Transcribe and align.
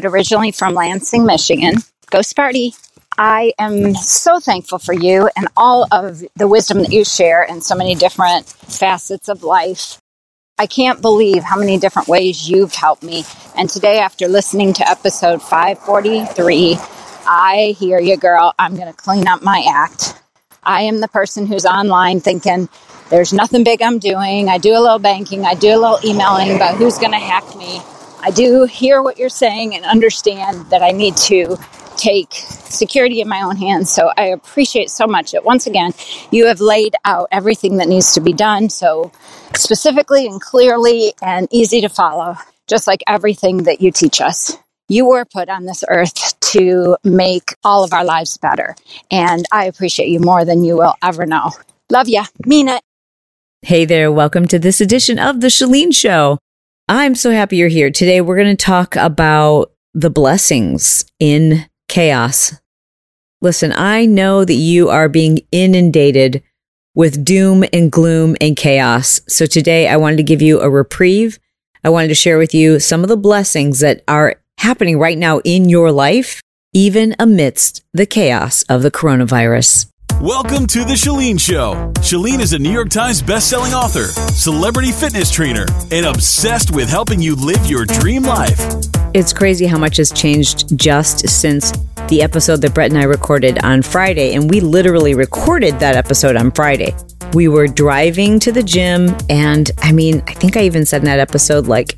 but 0.00 0.04
originally 0.04 0.52
from 0.52 0.74
Lansing, 0.74 1.26
Michigan. 1.26 1.74
Go 2.10 2.20
Sparty! 2.20 2.70
I 3.18 3.52
am 3.58 3.94
so 3.94 4.38
thankful 4.38 4.78
for 4.78 4.92
you 4.92 5.28
and 5.34 5.48
all 5.56 5.88
of 5.90 6.22
the 6.36 6.46
wisdom 6.46 6.82
that 6.82 6.92
you 6.92 7.04
share 7.04 7.42
in 7.42 7.60
so 7.60 7.74
many 7.74 7.96
different 7.96 8.46
facets 8.46 9.28
of 9.28 9.42
life. 9.42 10.00
I 10.56 10.68
can't 10.68 11.02
believe 11.02 11.42
how 11.42 11.58
many 11.58 11.78
different 11.78 12.06
ways 12.06 12.48
you've 12.48 12.74
helped 12.74 13.02
me. 13.02 13.24
And 13.56 13.68
today, 13.68 13.98
after 13.98 14.28
listening 14.28 14.72
to 14.74 14.88
episode 14.88 15.42
543, 15.42 16.76
I 17.26 17.74
hear 17.76 17.98
you, 17.98 18.16
girl. 18.16 18.54
I'm 18.56 18.76
going 18.76 18.86
to 18.86 18.96
clean 18.96 19.26
up 19.26 19.42
my 19.42 19.66
act. 19.68 20.14
I 20.62 20.82
am 20.82 21.00
the 21.00 21.08
person 21.08 21.44
who's 21.44 21.66
online 21.66 22.20
thinking, 22.20 22.68
there's 23.10 23.32
nothing 23.32 23.64
big 23.64 23.82
I'm 23.82 23.98
doing. 23.98 24.48
I 24.48 24.58
do 24.58 24.78
a 24.78 24.80
little 24.80 25.00
banking, 25.00 25.44
I 25.44 25.54
do 25.54 25.70
a 25.70 25.80
little 25.80 25.98
emailing, 26.04 26.56
but 26.56 26.76
who's 26.76 26.98
going 26.98 27.10
to 27.10 27.18
hack 27.18 27.56
me? 27.56 27.82
I 28.20 28.30
do 28.30 28.64
hear 28.64 29.02
what 29.02 29.18
you're 29.18 29.28
saying 29.28 29.74
and 29.74 29.84
understand 29.84 30.70
that 30.70 30.82
I 30.82 30.90
need 30.90 31.16
to 31.18 31.56
take 31.96 32.32
security 32.32 33.20
in 33.20 33.28
my 33.28 33.42
own 33.42 33.56
hands. 33.56 33.90
So 33.90 34.10
I 34.16 34.26
appreciate 34.26 34.90
so 34.90 35.06
much 35.06 35.32
that 35.32 35.44
once 35.44 35.66
again, 35.66 35.92
you 36.30 36.46
have 36.46 36.60
laid 36.60 36.94
out 37.04 37.28
everything 37.30 37.76
that 37.78 37.88
needs 37.88 38.14
to 38.14 38.20
be 38.20 38.32
done 38.32 38.70
so 38.70 39.12
specifically 39.54 40.26
and 40.26 40.40
clearly 40.40 41.12
and 41.22 41.48
easy 41.50 41.80
to 41.80 41.88
follow, 41.88 42.36
just 42.66 42.86
like 42.86 43.02
everything 43.06 43.64
that 43.64 43.80
you 43.80 43.90
teach 43.90 44.20
us. 44.20 44.56
You 44.88 45.06
were 45.06 45.24
put 45.24 45.48
on 45.48 45.66
this 45.66 45.84
earth 45.88 46.38
to 46.40 46.96
make 47.04 47.54
all 47.62 47.84
of 47.84 47.92
our 47.92 48.04
lives 48.04 48.38
better. 48.38 48.74
And 49.10 49.44
I 49.52 49.66
appreciate 49.66 50.08
you 50.08 50.20
more 50.20 50.44
than 50.44 50.64
you 50.64 50.76
will 50.76 50.94
ever 51.02 51.26
know. 51.26 51.50
Love 51.90 52.08
ya. 52.08 52.24
Mean 52.46 52.68
it. 52.68 52.82
Hey 53.62 53.84
there, 53.84 54.10
welcome 54.10 54.46
to 54.48 54.58
this 54.58 54.80
edition 54.80 55.18
of 55.18 55.40
The 55.40 55.48
Chalene 55.48 55.94
Show. 55.94 56.38
I'm 56.90 57.14
so 57.14 57.30
happy 57.32 57.58
you're 57.58 57.68
here. 57.68 57.90
Today, 57.90 58.22
we're 58.22 58.42
going 58.42 58.56
to 58.56 58.64
talk 58.64 58.96
about 58.96 59.72
the 59.92 60.08
blessings 60.08 61.04
in 61.20 61.66
chaos. 61.86 62.54
Listen, 63.42 63.74
I 63.76 64.06
know 64.06 64.42
that 64.42 64.54
you 64.54 64.88
are 64.88 65.10
being 65.10 65.40
inundated 65.52 66.42
with 66.94 67.26
doom 67.26 67.62
and 67.74 67.92
gloom 67.92 68.36
and 68.40 68.56
chaos. 68.56 69.20
So 69.28 69.44
today, 69.44 69.86
I 69.86 69.98
wanted 69.98 70.16
to 70.16 70.22
give 70.22 70.40
you 70.40 70.60
a 70.60 70.70
reprieve. 70.70 71.38
I 71.84 71.90
wanted 71.90 72.08
to 72.08 72.14
share 72.14 72.38
with 72.38 72.54
you 72.54 72.80
some 72.80 73.02
of 73.02 73.10
the 73.10 73.18
blessings 73.18 73.80
that 73.80 74.02
are 74.08 74.36
happening 74.56 74.98
right 74.98 75.18
now 75.18 75.40
in 75.40 75.68
your 75.68 75.92
life, 75.92 76.40
even 76.72 77.14
amidst 77.18 77.84
the 77.92 78.06
chaos 78.06 78.62
of 78.62 78.82
the 78.82 78.90
coronavirus. 78.90 79.90
Welcome 80.20 80.66
to 80.68 80.80
The 80.80 80.94
Chalene 80.94 81.38
Show. 81.38 81.92
Chalene 81.98 82.40
is 82.40 82.52
a 82.52 82.58
New 82.58 82.72
York 82.72 82.88
Times 82.88 83.22
bestselling 83.22 83.72
author, 83.72 84.06
celebrity 84.32 84.90
fitness 84.90 85.30
trainer, 85.30 85.64
and 85.92 86.04
obsessed 86.04 86.72
with 86.72 86.88
helping 86.88 87.22
you 87.22 87.36
live 87.36 87.64
your 87.66 87.84
dream 87.84 88.24
life. 88.24 88.58
It's 89.14 89.32
crazy 89.32 89.64
how 89.64 89.78
much 89.78 89.96
has 89.98 90.10
changed 90.10 90.76
just 90.76 91.28
since 91.28 91.70
the 92.08 92.20
episode 92.20 92.62
that 92.62 92.74
Brett 92.74 92.90
and 92.90 92.98
I 92.98 93.04
recorded 93.04 93.64
on 93.64 93.80
Friday. 93.80 94.34
And 94.34 94.50
we 94.50 94.58
literally 94.58 95.14
recorded 95.14 95.78
that 95.78 95.94
episode 95.94 96.34
on 96.34 96.50
Friday. 96.50 96.96
We 97.32 97.46
were 97.46 97.68
driving 97.68 98.40
to 98.40 98.50
the 98.50 98.64
gym. 98.64 99.16
And 99.30 99.70
I 99.82 99.92
mean, 99.92 100.24
I 100.26 100.34
think 100.34 100.56
I 100.56 100.62
even 100.62 100.84
said 100.84 101.02
in 101.02 101.04
that 101.04 101.20
episode, 101.20 101.68
like, 101.68 101.96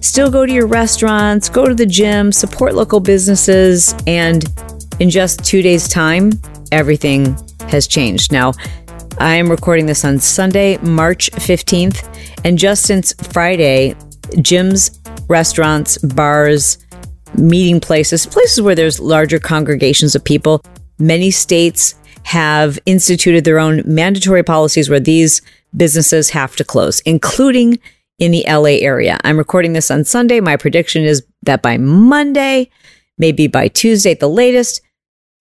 still 0.00 0.30
go 0.30 0.46
to 0.46 0.52
your 0.52 0.66
restaurants, 0.66 1.50
go 1.50 1.68
to 1.68 1.74
the 1.74 1.84
gym, 1.84 2.32
support 2.32 2.74
local 2.74 2.98
businesses. 2.98 3.94
And 4.06 4.42
in 5.00 5.10
just 5.10 5.44
two 5.44 5.60
days' 5.60 5.86
time, 5.86 6.30
everything 6.72 7.36
has 7.68 7.86
changed. 7.86 8.32
Now, 8.32 8.52
I 9.18 9.36
am 9.36 9.48
recording 9.50 9.86
this 9.86 10.04
on 10.04 10.18
Sunday, 10.18 10.78
March 10.78 11.30
15th. 11.32 12.08
And 12.44 12.58
just 12.58 12.84
since 12.84 13.12
Friday, 13.32 13.94
gyms, 14.36 14.98
restaurants, 15.28 15.98
bars, 15.98 16.78
meeting 17.36 17.78
places, 17.78 18.26
places 18.26 18.60
where 18.62 18.74
there's 18.74 18.98
larger 18.98 19.38
congregations 19.38 20.14
of 20.14 20.24
people, 20.24 20.62
many 20.98 21.30
states 21.30 21.94
have 22.24 22.78
instituted 22.86 23.44
their 23.44 23.58
own 23.58 23.82
mandatory 23.84 24.42
policies 24.42 24.88
where 24.88 25.00
these 25.00 25.42
businesses 25.76 26.30
have 26.30 26.56
to 26.56 26.64
close, 26.64 27.00
including 27.00 27.78
in 28.18 28.30
the 28.32 28.44
LA 28.48 28.78
area. 28.80 29.18
I'm 29.24 29.38
recording 29.38 29.72
this 29.72 29.90
on 29.90 30.04
Sunday. 30.04 30.40
My 30.40 30.56
prediction 30.56 31.04
is 31.04 31.24
that 31.42 31.62
by 31.62 31.76
Monday, 31.76 32.70
maybe 33.18 33.46
by 33.46 33.68
Tuesday 33.68 34.12
at 34.12 34.20
the 34.20 34.28
latest, 34.28 34.80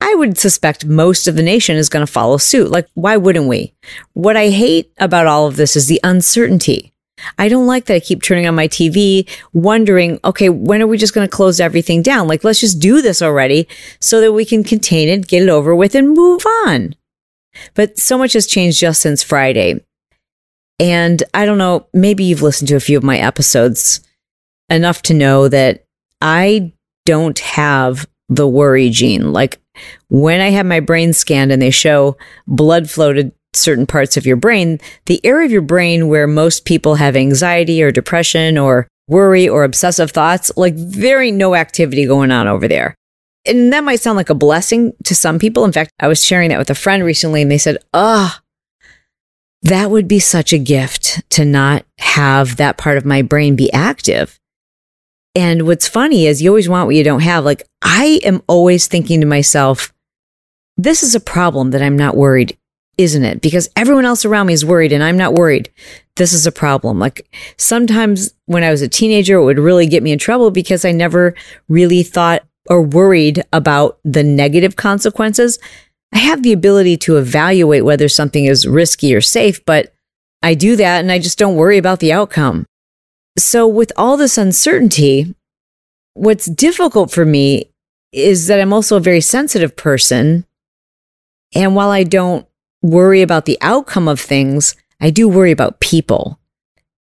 I 0.01 0.15
would 0.15 0.37
suspect 0.37 0.85
most 0.85 1.27
of 1.27 1.35
the 1.35 1.43
nation 1.43 1.77
is 1.77 1.87
going 1.87 2.05
to 2.05 2.11
follow 2.11 2.37
suit. 2.37 2.71
Like, 2.71 2.87
why 2.95 3.17
wouldn't 3.17 3.47
we? 3.47 3.73
What 4.13 4.35
I 4.35 4.49
hate 4.49 4.91
about 4.97 5.27
all 5.27 5.45
of 5.45 5.55
this 5.55 5.75
is 5.75 5.87
the 5.87 5.99
uncertainty. 6.03 6.91
I 7.37 7.49
don't 7.49 7.67
like 7.67 7.85
that 7.85 7.93
I 7.93 7.99
keep 7.99 8.23
turning 8.23 8.47
on 8.47 8.55
my 8.55 8.67
TV, 8.67 9.29
wondering, 9.53 10.19
okay, 10.25 10.49
when 10.49 10.81
are 10.81 10.87
we 10.87 10.97
just 10.97 11.13
going 11.13 11.27
to 11.27 11.35
close 11.35 11.59
everything 11.59 12.01
down? 12.01 12.27
Like, 12.27 12.43
let's 12.43 12.59
just 12.59 12.79
do 12.79 13.03
this 13.03 13.21
already 13.21 13.67
so 13.99 14.19
that 14.21 14.33
we 14.33 14.43
can 14.43 14.63
contain 14.63 15.07
it, 15.07 15.27
get 15.27 15.43
it 15.43 15.49
over 15.49 15.75
with, 15.75 15.93
and 15.93 16.09
move 16.09 16.43
on. 16.65 16.95
But 17.75 17.99
so 17.99 18.17
much 18.17 18.33
has 18.33 18.47
changed 18.47 18.79
just 18.79 19.01
since 19.01 19.21
Friday. 19.21 19.83
And 20.79 21.21
I 21.35 21.45
don't 21.45 21.59
know, 21.59 21.85
maybe 21.93 22.23
you've 22.23 22.41
listened 22.41 22.69
to 22.69 22.75
a 22.75 22.79
few 22.79 22.97
of 22.97 23.03
my 23.03 23.19
episodes 23.19 24.01
enough 24.67 25.03
to 25.03 25.13
know 25.13 25.47
that 25.47 25.85
I 26.21 26.73
don't 27.05 27.37
have 27.37 28.07
the 28.29 28.47
worry 28.47 28.89
gene. 28.89 29.31
Like 29.31 29.60
when 30.09 30.41
I 30.41 30.49
have 30.49 30.65
my 30.65 30.79
brain 30.79 31.13
scanned 31.13 31.51
and 31.51 31.61
they 31.61 31.71
show 31.71 32.17
blood 32.47 32.89
flow 32.89 33.13
to 33.13 33.31
certain 33.53 33.85
parts 33.85 34.17
of 34.17 34.25
your 34.25 34.37
brain, 34.37 34.79
the 35.05 35.23
area 35.25 35.45
of 35.45 35.51
your 35.51 35.61
brain 35.61 36.07
where 36.07 36.27
most 36.27 36.65
people 36.65 36.95
have 36.95 37.15
anxiety 37.15 37.83
or 37.83 37.91
depression 37.91 38.57
or 38.57 38.87
worry 39.07 39.47
or 39.47 39.63
obsessive 39.63 40.11
thoughts, 40.11 40.51
like 40.55 40.73
there 40.77 41.21
ain't 41.21 41.37
no 41.37 41.55
activity 41.55 42.05
going 42.05 42.31
on 42.31 42.47
over 42.47 42.67
there. 42.67 42.95
And 43.45 43.73
that 43.73 43.83
might 43.83 43.99
sound 43.99 44.17
like 44.17 44.29
a 44.29 44.35
blessing 44.35 44.93
to 45.03 45.15
some 45.15 45.39
people. 45.39 45.65
In 45.65 45.71
fact, 45.71 45.91
I 45.99 46.07
was 46.07 46.23
sharing 46.23 46.49
that 46.49 46.59
with 46.59 46.69
a 46.69 46.75
friend 46.75 47.03
recently 47.03 47.41
and 47.41 47.51
they 47.51 47.57
said, 47.57 47.77
oh, 47.93 48.37
that 49.63 49.91
would 49.91 50.07
be 50.07 50.19
such 50.19 50.53
a 50.53 50.59
gift 50.59 51.21
to 51.31 51.45
not 51.45 51.85
have 51.99 52.57
that 52.57 52.77
part 52.77 52.97
of 52.97 53.05
my 53.05 53.21
brain 53.21 53.55
be 53.55 53.71
active. 53.73 54.39
And 55.33 55.65
what's 55.65 55.87
funny 55.87 56.27
is 56.27 56.41
you 56.41 56.49
always 56.49 56.69
want 56.69 56.87
what 56.87 56.95
you 56.95 57.03
don't 57.03 57.21
have. 57.21 57.45
Like 57.45 57.63
I 57.81 58.19
am 58.23 58.41
always 58.47 58.87
thinking 58.87 59.21
to 59.21 59.27
myself, 59.27 59.93
this 60.77 61.03
is 61.03 61.15
a 61.15 61.19
problem 61.19 61.71
that 61.71 61.81
I'm 61.81 61.97
not 61.97 62.17
worried, 62.17 62.57
isn't 62.97 63.23
it? 63.23 63.41
Because 63.41 63.69
everyone 63.75 64.05
else 64.05 64.25
around 64.25 64.47
me 64.47 64.53
is 64.53 64.65
worried 64.65 64.91
and 64.91 65.03
I'm 65.03 65.17
not 65.17 65.33
worried. 65.33 65.69
This 66.17 66.33
is 66.33 66.45
a 66.45 66.51
problem. 66.51 66.99
Like 66.99 67.27
sometimes 67.57 68.33
when 68.45 68.63
I 68.63 68.71
was 68.71 68.81
a 68.81 68.89
teenager, 68.89 69.37
it 69.37 69.43
would 69.43 69.59
really 69.59 69.87
get 69.87 70.03
me 70.03 70.11
in 70.11 70.19
trouble 70.19 70.51
because 70.51 70.83
I 70.83 70.91
never 70.91 71.33
really 71.69 72.03
thought 72.03 72.43
or 72.69 72.81
worried 72.81 73.43
about 73.53 73.99
the 74.03 74.23
negative 74.23 74.75
consequences. 74.75 75.59
I 76.13 76.19
have 76.19 76.43
the 76.43 76.51
ability 76.51 76.97
to 76.97 77.17
evaluate 77.17 77.85
whether 77.85 78.09
something 78.09 78.45
is 78.45 78.67
risky 78.67 79.15
or 79.15 79.21
safe, 79.21 79.63
but 79.65 79.93
I 80.43 80.55
do 80.55 80.75
that 80.75 80.99
and 80.99 81.11
I 81.11 81.19
just 81.19 81.37
don't 81.37 81.55
worry 81.55 81.77
about 81.77 81.99
the 81.99 82.11
outcome. 82.11 82.65
So, 83.37 83.67
with 83.67 83.91
all 83.95 84.17
this 84.17 84.37
uncertainty, 84.37 85.35
what's 86.13 86.45
difficult 86.45 87.11
for 87.11 87.25
me 87.25 87.71
is 88.11 88.47
that 88.47 88.59
I'm 88.59 88.73
also 88.73 88.97
a 88.97 89.01
very 89.01 89.21
sensitive 89.21 89.75
person. 89.75 90.45
And 91.55 91.75
while 91.75 91.89
I 91.89 92.03
don't 92.03 92.45
worry 92.81 93.21
about 93.21 93.45
the 93.45 93.57
outcome 93.61 94.07
of 94.07 94.19
things, 94.19 94.75
I 94.99 95.09
do 95.09 95.27
worry 95.27 95.51
about 95.51 95.79
people. 95.79 96.39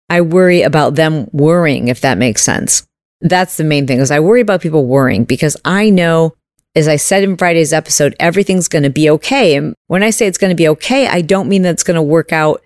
I 0.10 0.22
worry 0.22 0.62
about 0.62 0.96
them 0.96 1.30
worrying, 1.32 1.88
if 1.88 2.02
that 2.02 2.18
makes 2.18 2.42
sense. 2.42 2.86
That's 3.22 3.58
the 3.58 3.64
main 3.64 3.86
thing 3.86 4.00
is 4.00 4.12
I 4.12 4.20
worry 4.20 4.42
about 4.42 4.62
people 4.62 4.86
worrying 4.86 5.24
because 5.24 5.56
I 5.66 5.90
know, 5.90 6.36
as 6.76 6.88
I 6.88 6.96
said 6.96 7.24
in 7.24 7.38
Friday's 7.38 7.74
episode, 7.74 8.16
everything's 8.20 8.68
going 8.68 8.84
to 8.84 8.90
be 8.90 9.10
okay. 9.12 9.56
And 9.56 9.76
when 9.88 10.04
I 10.04 10.10
say 10.10 10.26
it's 10.26 10.38
going 10.38 10.52
to 10.52 10.56
be 10.56 10.68
okay, 10.70 11.08
I 11.08 11.22
don't 11.22 11.50
mean 11.50 11.64
that 11.64 11.72
it's 11.72 11.84
going 11.84 11.96
to 11.96 12.02
work 12.02 12.32
out 12.32 12.62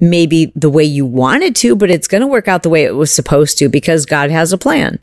maybe 0.00 0.52
the 0.54 0.70
way 0.70 0.84
you 0.84 1.04
wanted 1.04 1.56
to, 1.56 1.74
but 1.74 1.90
it's 1.90 2.08
going 2.08 2.20
to 2.20 2.26
work 2.26 2.48
out 2.48 2.62
the 2.62 2.70
way 2.70 2.84
it 2.84 2.94
was 2.94 3.12
supposed 3.12 3.58
to 3.58 3.68
because 3.68 4.06
God 4.06 4.30
has 4.30 4.52
a 4.52 4.58
plan. 4.58 5.00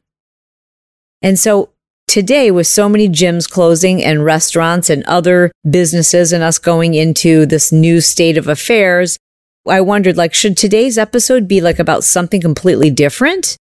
And 1.21 1.37
so 1.37 1.69
today, 2.07 2.51
with 2.51 2.67
so 2.67 2.87
many 2.87 3.09
gyms 3.09 3.49
closing 3.49 4.03
and 4.03 4.23
restaurants 4.23 4.89
and 4.89 5.03
other 5.03 5.51
businesses 5.69 6.31
and 6.31 6.43
us 6.43 6.59
going 6.59 6.93
into 6.93 7.45
this 7.45 7.71
new 7.71 7.99
state 8.01 8.37
of 8.37 8.47
affairs, 8.47 9.17
I 9.67 9.81
wondered 9.81 10.17
like, 10.17 10.33
should 10.33 10.57
today's 10.57 10.97
episode 10.97 11.47
be 11.47 11.61
like 11.61 11.79
about 11.79 12.03
something 12.03 12.41
completely 12.41 12.91
different? 12.91 13.57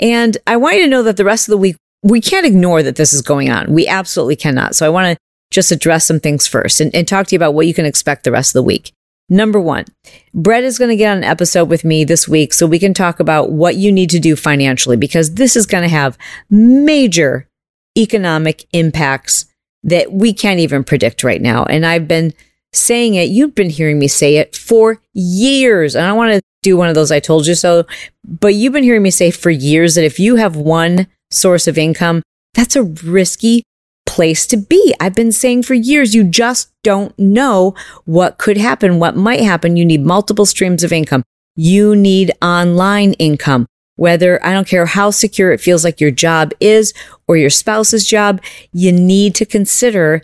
And 0.00 0.38
I 0.46 0.56
want 0.56 0.76
you 0.76 0.84
to 0.84 0.90
know 0.90 1.02
that 1.02 1.16
the 1.16 1.24
rest 1.24 1.48
of 1.48 1.52
the 1.52 1.58
week, 1.58 1.76
we 2.02 2.20
can't 2.20 2.46
ignore 2.46 2.82
that 2.82 2.96
this 2.96 3.12
is 3.12 3.20
going 3.20 3.50
on. 3.50 3.72
We 3.72 3.86
absolutely 3.86 4.36
cannot. 4.36 4.74
So 4.74 4.86
I 4.86 4.90
want 4.90 5.12
to 5.12 5.20
just 5.50 5.72
address 5.72 6.06
some 6.06 6.20
things 6.20 6.46
first 6.46 6.80
and, 6.80 6.94
and 6.94 7.06
talk 7.06 7.26
to 7.26 7.34
you 7.34 7.38
about 7.38 7.54
what 7.54 7.66
you 7.66 7.74
can 7.74 7.84
expect 7.84 8.24
the 8.24 8.32
rest 8.32 8.50
of 8.50 8.60
the 8.60 8.62
week. 8.62 8.92
Number 9.32 9.60
one, 9.60 9.84
Brett 10.34 10.64
is 10.64 10.76
going 10.76 10.88
to 10.90 10.96
get 10.96 11.12
on 11.12 11.18
an 11.18 11.24
episode 11.24 11.70
with 11.70 11.84
me 11.84 12.02
this 12.02 12.26
week 12.26 12.52
so 12.52 12.66
we 12.66 12.80
can 12.80 12.92
talk 12.92 13.20
about 13.20 13.52
what 13.52 13.76
you 13.76 13.92
need 13.92 14.10
to 14.10 14.18
do 14.18 14.34
financially 14.34 14.96
because 14.96 15.34
this 15.34 15.54
is 15.54 15.66
going 15.66 15.84
to 15.84 15.88
have 15.88 16.18
major 16.50 17.48
economic 17.96 18.66
impacts 18.72 19.46
that 19.84 20.12
we 20.12 20.32
can't 20.32 20.58
even 20.58 20.82
predict 20.82 21.22
right 21.22 21.40
now. 21.40 21.64
And 21.64 21.86
I've 21.86 22.08
been 22.08 22.34
saying 22.72 23.14
it, 23.14 23.28
you've 23.28 23.54
been 23.54 23.70
hearing 23.70 24.00
me 24.00 24.08
say 24.08 24.36
it 24.36 24.56
for 24.56 25.00
years. 25.14 25.94
And 25.94 26.04
I 26.04 26.12
want 26.12 26.32
to 26.34 26.42
do 26.62 26.76
one 26.76 26.88
of 26.88 26.96
those 26.96 27.12
I 27.12 27.20
told 27.20 27.46
you 27.46 27.54
so, 27.54 27.86
but 28.24 28.54
you've 28.54 28.72
been 28.72 28.84
hearing 28.84 29.02
me 29.02 29.10
say 29.12 29.30
for 29.30 29.50
years 29.50 29.94
that 29.94 30.04
if 30.04 30.18
you 30.18 30.36
have 30.36 30.56
one 30.56 31.06
source 31.30 31.68
of 31.68 31.78
income, 31.78 32.22
that's 32.54 32.74
a 32.74 32.82
risky 32.82 33.62
place 34.10 34.44
to 34.48 34.56
be. 34.56 34.92
I've 34.98 35.14
been 35.14 35.30
saying 35.30 35.62
for 35.62 35.74
years, 35.74 36.16
you 36.16 36.24
just 36.24 36.72
don't 36.82 37.16
know 37.16 37.76
what 38.06 38.38
could 38.38 38.56
happen, 38.56 38.98
what 38.98 39.14
might 39.14 39.40
happen. 39.40 39.76
You 39.76 39.84
need 39.84 40.04
multiple 40.04 40.44
streams 40.44 40.82
of 40.82 40.92
income. 40.92 41.22
You 41.54 41.94
need 41.94 42.32
online 42.42 43.12
income. 43.14 43.66
Whether 43.94 44.44
I 44.44 44.52
don't 44.52 44.66
care 44.66 44.86
how 44.86 45.12
secure 45.12 45.52
it 45.52 45.60
feels 45.60 45.84
like 45.84 46.00
your 46.00 46.10
job 46.10 46.50
is 46.58 46.92
or 47.28 47.36
your 47.36 47.50
spouse's 47.50 48.04
job, 48.04 48.42
you 48.72 48.90
need 48.90 49.36
to 49.36 49.44
consider 49.44 50.22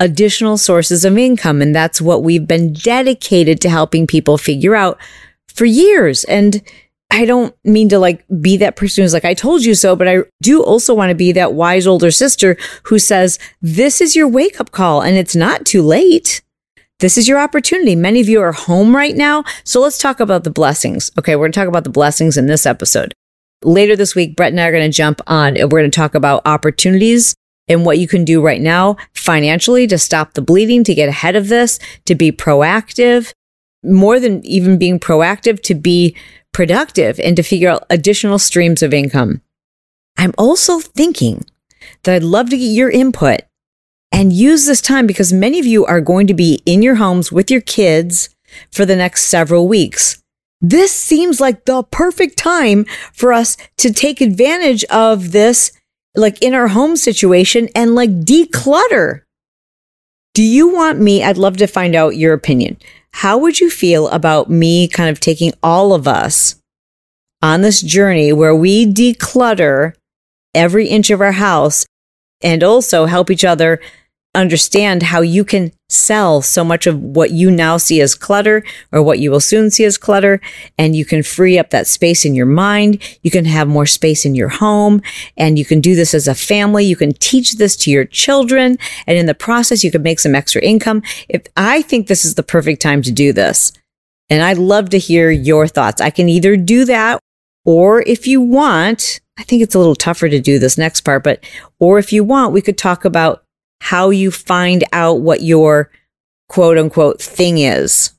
additional 0.00 0.56
sources 0.56 1.04
of 1.04 1.18
income. 1.18 1.60
And 1.60 1.74
that's 1.74 2.00
what 2.00 2.22
we've 2.22 2.46
been 2.46 2.72
dedicated 2.72 3.60
to 3.60 3.68
helping 3.68 4.06
people 4.06 4.38
figure 4.38 4.74
out 4.74 4.98
for 5.54 5.66
years. 5.66 6.24
And 6.24 6.62
I 7.10 7.24
don't 7.24 7.54
mean 7.64 7.88
to 7.90 7.98
like 7.98 8.24
be 8.40 8.56
that 8.58 8.76
person 8.76 9.02
who's 9.02 9.14
like, 9.14 9.24
I 9.24 9.34
told 9.34 9.64
you 9.64 9.74
so, 9.74 9.96
but 9.96 10.08
I 10.08 10.18
do 10.42 10.62
also 10.62 10.92
want 10.92 11.10
to 11.10 11.14
be 11.14 11.32
that 11.32 11.54
wise 11.54 11.86
older 11.86 12.10
sister 12.10 12.56
who 12.84 12.98
says, 12.98 13.38
this 13.62 14.00
is 14.00 14.14
your 14.16 14.28
wake 14.28 14.60
up 14.60 14.70
call 14.70 15.02
and 15.02 15.16
it's 15.16 15.36
not 15.36 15.64
too 15.64 15.82
late. 15.82 16.42
This 16.98 17.16
is 17.16 17.28
your 17.28 17.38
opportunity. 17.38 17.94
Many 17.94 18.20
of 18.20 18.28
you 18.28 18.40
are 18.40 18.52
home 18.52 18.96
right 18.96 19.14
now. 19.14 19.44
So 19.64 19.80
let's 19.80 19.98
talk 19.98 20.18
about 20.18 20.44
the 20.44 20.50
blessings. 20.50 21.10
Okay. 21.18 21.36
We're 21.36 21.44
going 21.44 21.52
to 21.52 21.60
talk 21.60 21.68
about 21.68 21.84
the 21.84 21.90
blessings 21.90 22.36
in 22.36 22.46
this 22.46 22.66
episode. 22.66 23.12
Later 23.62 23.96
this 23.96 24.14
week, 24.14 24.36
Brett 24.36 24.52
and 24.52 24.60
I 24.60 24.66
are 24.66 24.72
going 24.72 24.90
to 24.90 24.96
jump 24.96 25.20
on 25.26 25.56
and 25.56 25.70
we're 25.70 25.80
going 25.80 25.90
to 25.90 25.96
talk 25.96 26.14
about 26.14 26.46
opportunities 26.46 27.34
and 27.68 27.84
what 27.84 27.98
you 27.98 28.06
can 28.08 28.24
do 28.24 28.42
right 28.42 28.60
now 28.60 28.96
financially 29.14 29.86
to 29.86 29.98
stop 29.98 30.34
the 30.34 30.42
bleeding, 30.42 30.84
to 30.84 30.94
get 30.94 31.08
ahead 31.08 31.36
of 31.36 31.48
this, 31.48 31.78
to 32.04 32.14
be 32.14 32.30
proactive, 32.30 33.32
more 33.82 34.20
than 34.20 34.44
even 34.44 34.78
being 34.78 34.98
proactive, 34.98 35.62
to 35.62 35.74
be 35.74 36.16
productive 36.56 37.20
and 37.20 37.36
to 37.36 37.42
figure 37.42 37.68
out 37.68 37.84
additional 37.90 38.38
streams 38.38 38.82
of 38.82 38.94
income. 38.94 39.42
I'm 40.16 40.32
also 40.38 40.78
thinking 40.78 41.44
that 42.02 42.14
I'd 42.14 42.22
love 42.22 42.48
to 42.48 42.56
get 42.56 42.64
your 42.64 42.88
input 42.88 43.40
and 44.10 44.32
use 44.32 44.64
this 44.64 44.80
time 44.80 45.06
because 45.06 45.34
many 45.34 45.58
of 45.58 45.66
you 45.66 45.84
are 45.84 46.00
going 46.00 46.26
to 46.28 46.32
be 46.32 46.62
in 46.64 46.80
your 46.80 46.94
homes 46.94 47.30
with 47.30 47.50
your 47.50 47.60
kids 47.60 48.30
for 48.70 48.86
the 48.86 48.96
next 48.96 49.26
several 49.26 49.68
weeks. 49.68 50.22
This 50.62 50.92
seems 50.92 51.42
like 51.42 51.66
the 51.66 51.82
perfect 51.82 52.38
time 52.38 52.86
for 53.12 53.34
us 53.34 53.58
to 53.76 53.92
take 53.92 54.22
advantage 54.22 54.82
of 54.84 55.32
this 55.32 55.72
like 56.14 56.40
in 56.40 56.54
our 56.54 56.68
home 56.68 56.96
situation 56.96 57.68
and 57.74 57.94
like 57.94 58.20
declutter. 58.20 59.24
Do 60.32 60.42
you 60.42 60.72
want 60.72 61.00
me? 61.00 61.22
I'd 61.22 61.36
love 61.36 61.58
to 61.58 61.66
find 61.66 61.94
out 61.94 62.16
your 62.16 62.32
opinion. 62.32 62.78
How 63.20 63.38
would 63.38 63.60
you 63.60 63.70
feel 63.70 64.08
about 64.08 64.50
me 64.50 64.88
kind 64.88 65.08
of 65.08 65.20
taking 65.20 65.54
all 65.62 65.94
of 65.94 66.06
us 66.06 66.56
on 67.40 67.62
this 67.62 67.80
journey 67.80 68.30
where 68.30 68.54
we 68.54 68.84
declutter 68.84 69.94
every 70.54 70.88
inch 70.88 71.08
of 71.08 71.22
our 71.22 71.32
house 71.32 71.86
and 72.42 72.62
also 72.62 73.06
help 73.06 73.30
each 73.30 73.42
other 73.42 73.80
understand 74.36 75.02
how 75.02 75.20
you 75.20 75.44
can 75.44 75.72
sell 75.88 76.42
so 76.42 76.64
much 76.64 76.86
of 76.86 77.00
what 77.00 77.30
you 77.30 77.50
now 77.50 77.76
see 77.76 78.00
as 78.00 78.14
clutter 78.14 78.64
or 78.92 79.02
what 79.02 79.18
you 79.18 79.30
will 79.30 79.40
soon 79.40 79.70
see 79.70 79.84
as 79.84 79.96
clutter. 79.96 80.40
And 80.76 80.94
you 80.94 81.04
can 81.04 81.22
free 81.22 81.58
up 81.58 81.70
that 81.70 81.86
space 81.86 82.24
in 82.24 82.34
your 82.34 82.46
mind. 82.46 83.02
You 83.22 83.30
can 83.30 83.44
have 83.44 83.68
more 83.68 83.86
space 83.86 84.24
in 84.24 84.34
your 84.34 84.48
home 84.48 85.00
and 85.36 85.58
you 85.58 85.64
can 85.64 85.80
do 85.80 85.94
this 85.94 86.12
as 86.12 86.28
a 86.28 86.34
family. 86.34 86.84
You 86.84 86.96
can 86.96 87.12
teach 87.14 87.56
this 87.56 87.76
to 87.78 87.90
your 87.90 88.04
children. 88.04 88.78
And 89.06 89.16
in 89.16 89.26
the 89.26 89.34
process, 89.34 89.82
you 89.82 89.90
can 89.90 90.02
make 90.02 90.20
some 90.20 90.34
extra 90.34 90.62
income. 90.62 91.02
If 91.28 91.42
I 91.56 91.82
think 91.82 92.06
this 92.06 92.24
is 92.24 92.34
the 92.34 92.42
perfect 92.42 92.82
time 92.82 93.02
to 93.02 93.12
do 93.12 93.32
this. 93.32 93.72
And 94.28 94.42
I'd 94.42 94.58
love 94.58 94.90
to 94.90 94.98
hear 94.98 95.30
your 95.30 95.68
thoughts. 95.68 96.00
I 96.00 96.10
can 96.10 96.28
either 96.28 96.56
do 96.56 96.84
that 96.86 97.20
or 97.64 98.02
if 98.02 98.26
you 98.26 98.40
want, 98.40 99.20
I 99.38 99.42
think 99.42 99.60
it's 99.60 99.74
a 99.74 99.78
little 99.78 99.96
tougher 99.96 100.28
to 100.28 100.40
do 100.40 100.58
this 100.58 100.78
next 100.78 101.02
part, 101.02 101.24
but, 101.24 101.44
or 101.78 101.98
if 101.98 102.12
you 102.12 102.24
want, 102.24 102.52
we 102.52 102.62
could 102.62 102.78
talk 102.78 103.04
about 103.04 103.42
how 103.80 104.10
you 104.10 104.30
find 104.30 104.84
out 104.92 105.20
what 105.20 105.42
your 105.42 105.90
quote 106.48 106.78
unquote 106.78 107.20
thing 107.20 107.58
is. 107.58 108.12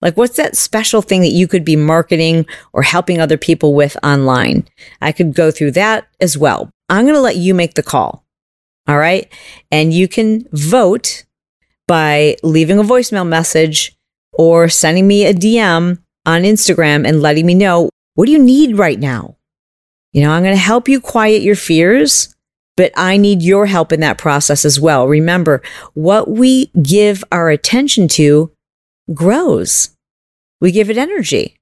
Like, 0.00 0.16
what's 0.16 0.36
that 0.36 0.56
special 0.56 1.00
thing 1.00 1.20
that 1.20 1.28
you 1.28 1.46
could 1.46 1.64
be 1.64 1.76
marketing 1.76 2.44
or 2.72 2.82
helping 2.82 3.20
other 3.20 3.38
people 3.38 3.72
with 3.74 3.96
online? 4.02 4.68
I 5.00 5.12
could 5.12 5.32
go 5.32 5.52
through 5.52 5.72
that 5.72 6.08
as 6.20 6.36
well. 6.36 6.70
I'm 6.88 7.04
going 7.04 7.14
to 7.14 7.20
let 7.20 7.36
you 7.36 7.54
make 7.54 7.74
the 7.74 7.84
call. 7.84 8.24
All 8.88 8.98
right. 8.98 9.32
And 9.70 9.94
you 9.94 10.08
can 10.08 10.46
vote 10.50 11.24
by 11.86 12.36
leaving 12.42 12.78
a 12.78 12.82
voicemail 12.82 13.26
message 13.26 13.96
or 14.32 14.68
sending 14.68 15.06
me 15.06 15.24
a 15.24 15.32
DM 15.32 15.98
on 16.26 16.42
Instagram 16.42 17.06
and 17.06 17.22
letting 17.22 17.46
me 17.46 17.54
know 17.54 17.88
what 18.14 18.26
do 18.26 18.32
you 18.32 18.42
need 18.42 18.76
right 18.76 18.98
now? 18.98 19.36
You 20.12 20.22
know, 20.22 20.32
I'm 20.32 20.42
going 20.42 20.54
to 20.54 20.60
help 20.60 20.88
you 20.88 21.00
quiet 21.00 21.42
your 21.42 21.56
fears 21.56 22.34
but 22.76 22.92
I 22.96 23.16
need 23.16 23.42
your 23.42 23.66
help 23.66 23.92
in 23.92 24.00
that 24.00 24.18
process 24.18 24.64
as 24.64 24.80
well. 24.80 25.06
Remember, 25.06 25.62
what 25.94 26.28
we 26.28 26.66
give 26.82 27.22
our 27.32 27.50
attention 27.50 28.08
to 28.08 28.50
grows. 29.12 29.90
We 30.60 30.72
give 30.72 30.90
it 30.90 30.98
energy. 30.98 31.56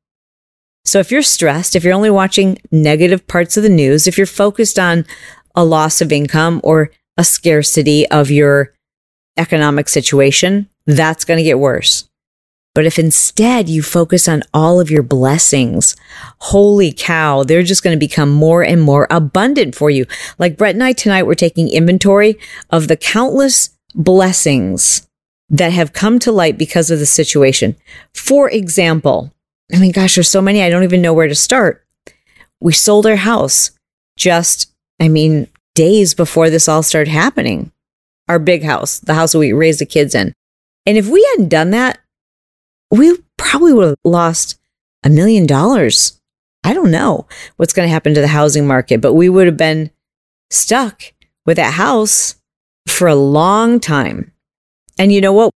So 0.85 0.99
if 0.99 1.11
you're 1.11 1.23
stressed, 1.23 1.77
if 1.77 1.85
you're 1.85 1.95
only 1.95 2.11
watching 2.11 2.59
negative 2.71 3.27
parts 3.27 3.57
of 3.57 3.63
the 3.63 3.69
news, 3.69 4.07
if 4.07 4.17
you're 4.17 4.27
focused 4.27 4.79
on 4.79 5.07
a 5.55 5.65
loss 5.65 6.01
of 6.01 6.13
income 6.13 6.61
or 6.65 6.91
a 7.17 7.25
scarcity 7.25 8.09
of 8.09 8.31
your 8.31 8.75
economic 9.37 9.89
situation, 9.89 10.69
that's 10.87 11.25
going 11.25 11.39
to 11.39 11.45
get 11.45 11.59
worse. 11.59 12.10
But 12.75 12.87
if 12.87 12.99
instead 12.99 13.69
you 13.69 13.83
focus 13.83 14.29
on 14.29 14.43
all 14.55 14.81
of 14.81 14.91
your 14.91 15.03
blessings, 15.03 15.97
holy 16.39 16.93
cow, 16.93 17.43
they're 17.43 17.65
just 17.65 17.83
going 17.83 17.97
to 17.97 18.07
become 18.07 18.31
more 18.31 18.63
and 18.63 18.81
more 18.81 19.09
abundant 19.11 19.75
for 19.75 19.91
you. 19.91 20.07
Like 20.39 20.57
Brett 20.57 20.75
and 20.75 20.85
I 20.85 20.93
tonight, 20.93 21.25
we're 21.25 21.35
taking 21.35 21.69
inventory 21.69 22.39
of 22.71 22.87
the 22.87 22.97
countless 22.97 23.71
blessings 23.95 25.09
that 25.49 25.73
have 25.73 25.93
come 25.93 26.21
to 26.21 26.31
light 26.31 26.57
because 26.57 26.91
of 26.91 27.01
the 27.01 27.07
situation. 27.07 27.77
For 28.15 28.49
example, 28.49 29.33
I 29.75 29.79
mean, 29.79 29.93
gosh, 29.93 30.15
there's 30.15 30.29
so 30.29 30.41
many, 30.41 30.63
I 30.63 30.71
don't 30.71 30.85
even 30.85 31.03
know 31.03 31.13
where 31.13 31.29
to 31.29 31.35
start. 31.35 31.85
We 32.61 32.73
sold 32.73 33.07
our 33.07 33.17
house 33.17 33.73
just, 34.17 34.73
I 35.01 35.09
mean, 35.09 35.49
days 35.75 36.15
before 36.15 36.51
this 36.51 36.69
all 36.69 36.83
started 36.83 37.11
happening. 37.11 37.73
Our 38.29 38.39
big 38.39 38.63
house, 38.63 39.01
the 39.01 39.15
house 39.15 39.33
that 39.33 39.39
we 39.39 39.53
raised 39.53 39.81
the 39.81 39.87
kids 39.87 40.15
in. 40.15 40.33
And 40.87 40.97
if 40.97 41.09
we 41.09 41.27
hadn't 41.33 41.49
done 41.49 41.71
that, 41.71 42.00
we 42.91 43.19
probably 43.37 43.73
would 43.73 43.89
have 43.89 43.97
lost 44.05 44.59
a 45.05 45.11
million 45.11 45.47
dollars. 45.47 46.21
I 46.65 46.75
don't 46.75 46.91
know 46.91 47.27
what's 47.57 47.73
going 47.73 47.87
to 47.87 47.93
happen 47.93 48.15
to 48.15 48.21
the 48.21 48.29
housing 48.29 48.67
market, 48.67 49.01
but 49.01 49.15
we 49.15 49.29
would 49.29 49.47
have 49.47 49.57
been 49.57 49.91
stuck 50.51 51.03
with 51.47 51.57
that 51.57 51.75
house 51.75 52.35
for 52.89 53.09
a 53.09 53.15
long 53.15 53.81
time. 53.81 54.33
And 54.99 55.13
you 55.13 55.21
know 55.21 55.33
what? 55.33 55.51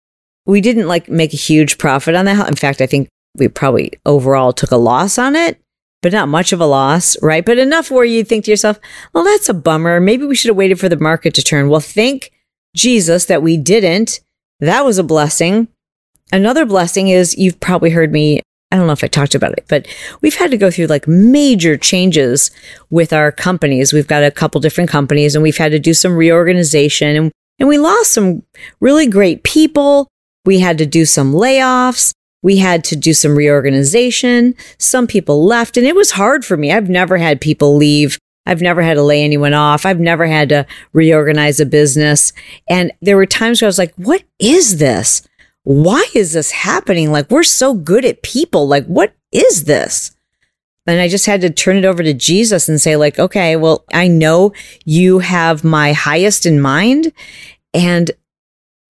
We 0.47 0.61
didn't 0.61 0.89
like 0.89 1.09
make 1.09 1.33
a 1.33 1.39
huge 1.39 1.79
profit 1.79 2.15
on 2.15 2.25
that 2.27 2.37
house. 2.37 2.49
In 2.49 2.57
fact, 2.57 2.81
I 2.81 2.87
think 2.87 3.09
we 3.37 3.49
probably 3.49 3.93
overall 4.05 4.53
took 4.53 4.73
a 4.73 4.77
loss 4.77 5.17
on 5.17 5.37
it, 5.37 5.59
but 6.03 6.13
not 6.13 6.29
much 6.29 6.53
of 6.53 6.61
a 6.61 6.67
loss, 6.67 7.21
right? 7.23 7.45
But 7.45 7.59
enough 7.59 7.91
where 7.91 8.05
you 8.05 8.25
think 8.25 8.45
to 8.45 8.51
yourself, 8.51 8.79
well, 9.15 9.25
that's 9.25 9.49
a 9.49 9.55
bummer. 9.55 10.01
Maybe 10.01 10.27
we 10.27 10.35
should 10.35 10.49
have 10.49 10.57
waited 10.57 10.81
for 10.81 10.89
the 10.89 10.97
market 10.99 11.35
to 11.35 11.43
turn. 11.43 11.69
Well, 11.69 11.81
thank 11.81 12.33
Jesus 12.75 13.27
that 13.27 13.43
we 13.43 13.57
didn't. 13.57 14.21
That 14.59 14.85
was 14.85 14.99
a 14.99 15.05
blessing. 15.05 15.69
Another 16.33 16.65
blessing 16.65 17.09
is 17.09 17.37
you've 17.37 17.61
probably 17.61 17.91
heard 17.91 18.13
me 18.13 18.41
I 18.73 18.77
don't 18.77 18.87
know 18.87 18.93
if 18.93 19.03
I 19.03 19.09
talked 19.09 19.35
about 19.35 19.53
it, 19.53 19.65
but 19.69 19.87
we've 20.21 20.37
had 20.37 20.53
to 20.53 20.57
go 20.57 20.71
through 20.71 20.87
like 20.87 21.09
major 21.09 21.77
changes 21.77 22.53
with 22.89 23.13
our 23.13 23.33
companies. 23.33 23.93
We've 23.93 24.07
got 24.07 24.23
a 24.23 24.31
couple 24.31 24.61
different 24.61 24.89
companies 24.89 25.35
and 25.35 25.43
we've 25.43 25.57
had 25.57 25.73
to 25.73 25.81
do 25.81 25.93
some 25.93 26.15
reorganization 26.15 27.17
and, 27.17 27.33
and 27.59 27.69
we 27.69 27.79
lost 27.79 28.13
some 28.13 28.45
really 28.79 29.09
great 29.09 29.43
people. 29.43 30.07
We 30.45 30.61
had 30.61 30.79
to 30.79 30.87
do 30.87 31.05
some 31.05 31.33
layoffs. 31.33 32.13
We 32.43 32.59
had 32.59 32.85
to 32.85 32.97
do 32.97 33.13
some 33.13 33.37
reorganization. 33.37 34.55
Some 34.79 35.09
people 35.09 35.45
left 35.45 35.77
and 35.77 35.85
it 35.85 35.97
was 35.97 36.13
hard 36.13 36.45
for 36.45 36.57
me. 36.57 36.73
I've 36.73 36.89
never 36.89 37.17
had 37.17 37.41
people 37.41 37.75
leave. 37.75 38.19
I've 38.47 38.63
never 38.63 38.83
had 38.83 38.95
to 38.95 39.03
lay 39.03 39.25
anyone 39.25 39.53
off. 39.53 39.85
I've 39.85 40.01
never 40.01 40.27
had 40.27 40.49
to 40.51 40.65
reorganize 40.93 41.59
a 41.59 41.67
business. 41.67 42.33
And 42.69 42.93
there 43.03 43.17
were 43.17 43.27
times 43.27 43.61
where 43.61 43.67
I 43.67 43.69
was 43.69 43.79
like, 43.79 43.95
what 43.97 44.23
is 44.39 44.79
this? 44.79 45.23
Why 45.71 46.05
is 46.15 46.33
this 46.33 46.51
happening? 46.51 47.13
Like, 47.13 47.31
we're 47.31 47.45
so 47.45 47.75
good 47.75 48.05
at 48.05 48.25
people. 48.25 48.67
Like, 48.67 48.87
what 48.87 49.15
is 49.31 49.67
this? 49.67 50.11
And 50.85 51.01
I 51.01 51.07
just 51.07 51.27
had 51.27 51.43
to 51.43 51.51
turn 51.51 51.77
it 51.77 51.85
over 51.85 52.03
to 52.03 52.13
Jesus 52.13 52.69
and 52.69 52.81
say, 52.81 52.97
like, 52.97 53.21
okay, 53.21 53.55
well, 53.55 53.85
I 53.95 54.09
know 54.09 54.53
you 54.85 55.21
have 55.21 55.63
my 55.63 55.93
highest 55.93 56.45
in 56.45 56.61
mind. 56.61 57.13
And 57.73 58.11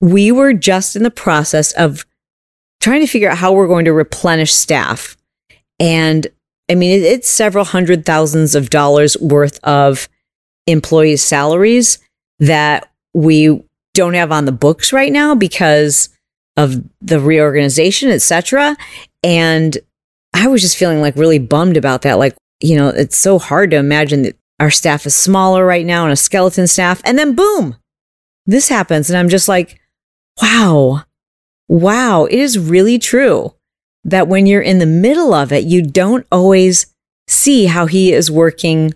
we 0.01 0.33
were 0.33 0.55
just 0.55 0.97
in 0.97 1.03
the 1.03 1.11
process 1.11 1.73
of 1.73 2.07
trying 2.81 3.03
to 3.03 3.07
figure 3.07 3.29
out 3.29 3.37
how 3.37 3.53
we're 3.53 3.69
going 3.69 3.85
to 3.85 3.93
replenish 3.93 4.55
staff. 4.55 5.19
And 5.79 6.29
I 6.71 6.77
mean, 6.77 7.03
it's 7.03 7.29
several 7.29 7.67
hundred 7.67 8.07
thousands 8.07 8.55
of 8.55 8.71
dollars 8.71 9.19
worth 9.19 9.63
of 9.65 10.09
employees' 10.67 11.23
salaries 11.23 11.99
that 12.39 12.91
we 13.13 13.63
don't 13.93 14.15
have 14.15 14.33
on 14.33 14.47
the 14.47 14.53
books 14.53 14.95
right 14.95 15.13
now 15.13 15.35
because 15.35 16.09
of 16.57 16.77
the 17.01 17.21
reorganization, 17.21 18.11
etc. 18.11 18.77
And 19.23 19.79
I 20.35 20.49
was 20.49 20.63
just 20.63 20.77
feeling 20.77 21.01
like 21.01 21.17
really 21.17 21.39
bummed 21.39 21.77
about 21.77 22.03
that. 22.03 22.19
Like, 22.19 22.37
you 22.61 22.77
know, 22.77 22.89
it's 22.89 23.17
so 23.17 23.39
hard 23.39 23.71
to 23.71 23.77
imagine 23.77 24.23
that 24.23 24.37
our 24.59 24.71
staff 24.71 25.07
is 25.07 25.17
smaller 25.17 25.65
right 25.65 25.87
now 25.87 26.05
and 26.05 26.13
a 26.13 26.17
skeleton 26.17 26.67
staff. 26.67 27.01
And 27.05 27.19
then 27.19 27.35
boom, 27.35 27.77
this 28.47 28.69
happens. 28.69 29.09
And 29.09 29.19
I'm 29.19 29.29
just 29.29 29.49
like, 29.49 29.81
wow, 30.41 31.05
wow, 31.69 32.25
it 32.25 32.39
is 32.39 32.59
really 32.59 32.99
true 32.99 33.55
that 34.05 34.29
when 34.29 34.47
you're 34.47 34.63
in 34.63 34.79
the 34.79 34.87
middle 34.87 35.35
of 35.35 35.53
it, 35.53 35.65
you 35.65 35.83
don't 35.83 36.27
always 36.31 36.87
see 37.27 37.67
how 37.67 37.87
he 37.87 38.13
is 38.13 38.31
working 38.31 38.95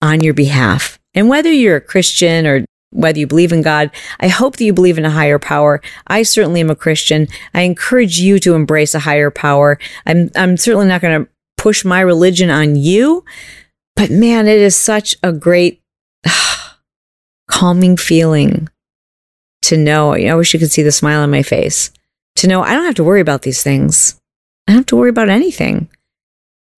on 0.00 0.22
your 0.22 0.34
behalf. 0.34 0.98
And 1.14 1.28
whether 1.28 1.52
you're 1.52 1.76
a 1.76 1.80
Christian 1.80 2.46
or 2.46 2.64
whether 2.92 3.18
you 3.18 3.26
believe 3.26 3.52
in 3.52 3.62
God, 3.62 3.90
I 4.20 4.28
hope 4.28 4.56
that 4.56 4.64
you 4.64 4.72
believe 4.72 4.98
in 4.98 5.04
a 5.04 5.10
higher 5.10 5.38
power. 5.38 5.80
I 6.06 6.22
certainly 6.22 6.60
am 6.60 6.70
a 6.70 6.76
Christian. 6.76 7.26
I 7.54 7.62
encourage 7.62 8.18
you 8.18 8.38
to 8.40 8.54
embrace 8.54 8.94
a 8.94 9.00
higher 9.00 9.30
power. 9.30 9.78
I'm, 10.06 10.30
I'm 10.36 10.56
certainly 10.56 10.86
not 10.86 11.00
going 11.00 11.24
to 11.24 11.30
push 11.56 11.84
my 11.84 12.00
religion 12.00 12.50
on 12.50 12.76
you, 12.76 13.24
but 13.96 14.10
man, 14.10 14.46
it 14.46 14.58
is 14.58 14.76
such 14.76 15.16
a 15.22 15.32
great 15.32 15.82
calming 17.50 17.96
feeling 17.96 18.68
to 19.62 19.76
know. 19.76 20.14
I 20.14 20.34
wish 20.34 20.52
you 20.54 20.60
could 20.60 20.72
see 20.72 20.82
the 20.82 20.92
smile 20.92 21.22
on 21.22 21.30
my 21.30 21.42
face 21.42 21.90
to 22.36 22.46
know 22.46 22.62
I 22.62 22.74
don't 22.74 22.84
have 22.84 22.94
to 22.96 23.04
worry 23.04 23.20
about 23.20 23.42
these 23.42 23.62
things. 23.62 24.20
I 24.66 24.72
don't 24.72 24.80
have 24.80 24.86
to 24.86 24.96
worry 24.96 25.10
about 25.10 25.28
anything 25.28 25.88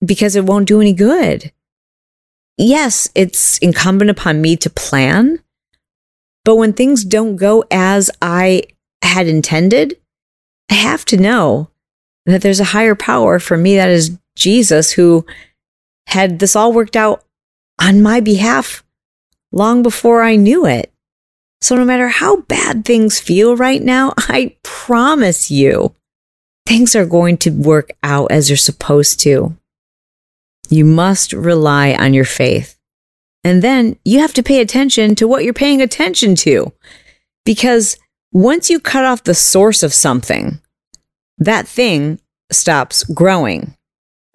because 0.05 0.37
it 0.37 0.45
won't 0.45 0.69
do 0.69 0.81
any 0.81 0.93
good. 0.93 1.53
Yes, 2.57 3.09
it's 3.15 3.59
incumbent 3.59 4.11
upon 4.11 4.41
me 4.41 4.57
to 4.57 4.71
plan, 4.71 5.41
but 6.45 6.57
when 6.57 6.73
things 6.73 7.05
don't 7.05 7.37
go 7.37 7.65
as 7.71 8.11
I 8.21 8.65
had 9.03 9.27
intended, 9.27 9.99
I 10.71 10.75
have 10.75 11.05
to 11.07 11.17
know 11.17 11.71
that 12.27 12.43
there's 12.43 12.61
a 12.61 12.65
higher 12.65 12.95
power 12.95 13.39
for 13.39 13.57
me 13.57 13.77
that 13.77 13.91
is 13.91 14.19
Jesus 14.37 14.93
who 14.93 15.25
had 16.07 16.39
this 16.39 16.57
all 16.57 16.73
worked 16.73 16.97
out 16.97 17.25
on 17.81 18.03
my 18.03 18.21
behalf 18.21 18.85
long 19.53 19.83
before 19.83 20.23
I 20.23 20.37
knew 20.37 20.67
it. 20.67 20.93
So 21.61 21.77
no 21.77 21.85
matter 21.85 22.09
how 22.09 22.43
bad 22.43 22.85
things 22.85 23.21
feel 23.21 23.57
right 23.57 23.81
now, 23.81 24.13
I 24.17 24.57
promise 24.63 25.51
you, 25.51 25.95
things 26.67 26.95
are 26.95 27.07
going 27.07 27.39
to 27.39 27.51
work 27.51 27.93
out 28.03 28.31
as 28.31 28.49
they're 28.49 28.57
supposed 28.57 29.21
to. 29.21 29.57
You 30.69 30.85
must 30.85 31.33
rely 31.33 31.95
on 31.95 32.15
your 32.15 32.25
faith. 32.25 32.79
And 33.45 33.63
then 33.63 33.97
you 34.05 34.21
have 34.21 34.33
to 34.35 34.43
pay 34.43 34.61
attention 34.61 35.15
to 35.17 35.29
what 35.29 35.45
you're 35.45 35.53
paying 35.53 35.83
attention 35.83 36.35
to. 36.37 36.73
Because 37.45 37.99
once 38.33 38.71
you 38.71 38.81
cut 38.81 39.05
off 39.05 39.25
the 39.25 39.35
source 39.35 39.83
of 39.83 39.93
something, 39.93 40.61
that 41.39 41.69
thing 41.69 42.21
stops 42.51 43.05
growing, 43.05 43.77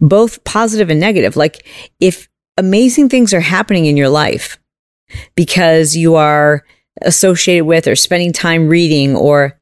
both 0.00 0.42
positive 0.44 0.90
and 0.90 1.00
negative. 1.00 1.36
Like 1.36 1.66
if 1.98 2.28
amazing 2.56 3.08
things 3.08 3.34
are 3.34 3.40
happening 3.40 3.86
in 3.86 3.96
your 3.96 4.08
life 4.08 4.58
because 5.34 5.96
you 5.96 6.14
are 6.14 6.64
associated 7.02 7.64
with 7.64 7.88
or 7.88 7.96
spending 7.96 8.32
time 8.32 8.68
reading 8.68 9.16
or 9.16 9.58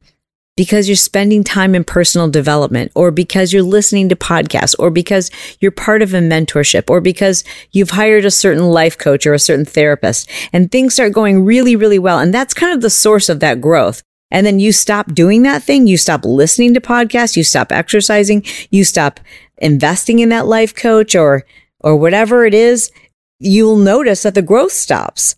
because 0.59 0.89
you're 0.89 0.97
spending 0.97 1.45
time 1.45 1.73
in 1.77 1.85
personal 1.85 2.29
development 2.29 2.91
or 2.97 3.13
because 3.13 3.53
you're 3.53 3.63
listening 3.63 4.09
to 4.09 4.17
podcasts 4.17 4.75
or 4.77 4.91
because 4.91 5.31
you're 5.61 5.71
part 5.71 6.03
of 6.03 6.13
a 6.13 6.19
mentorship 6.19 6.91
or 6.91 7.01
because 7.01 7.45
you've 7.71 7.91
hired 7.91 8.25
a 8.25 8.31
certain 8.33 8.65
life 8.65 8.99
coach 8.99 9.25
or 9.25 9.33
a 9.33 9.39
certain 9.39 9.65
therapist 9.65 10.29
and 10.53 10.73
things 10.73 10.95
start 10.95 11.13
going 11.13 11.45
really, 11.45 11.77
really 11.77 12.01
well. 12.01 12.19
And 12.19 12.35
that's 12.35 12.55
kind 12.55 12.75
of 12.75 12.81
the 12.81 12.91
source 12.91 13.29
of 13.29 13.39
that 13.39 13.61
growth. 13.61 14.03
And 14.33 14.45
then 14.45 14.59
you 14.59 14.73
stop 14.73 15.15
doing 15.15 15.45
that 15.45 15.63
thing. 15.63 15.87
You 15.87 15.97
stop 15.97 16.25
listening 16.25 16.75
to 16.75 16.81
podcasts. 16.81 17.37
You 17.37 17.45
stop 17.45 17.71
exercising. 17.71 18.45
You 18.69 18.83
stop 18.83 19.21
investing 19.59 20.19
in 20.19 20.29
that 20.31 20.49
life 20.49 20.75
coach 20.75 21.15
or, 21.15 21.45
or 21.79 21.95
whatever 21.95 22.45
it 22.45 22.53
is. 22.53 22.91
You'll 23.39 23.77
notice 23.77 24.25
that 24.25 24.35
the 24.35 24.43
growth 24.43 24.73
stops. 24.73 25.37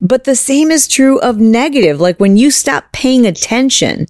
But 0.00 0.24
the 0.24 0.34
same 0.34 0.72
is 0.72 0.88
true 0.88 1.20
of 1.20 1.38
negative. 1.38 2.00
Like 2.00 2.18
when 2.18 2.36
you 2.36 2.50
stop 2.50 2.90
paying 2.90 3.24
attention 3.24 4.08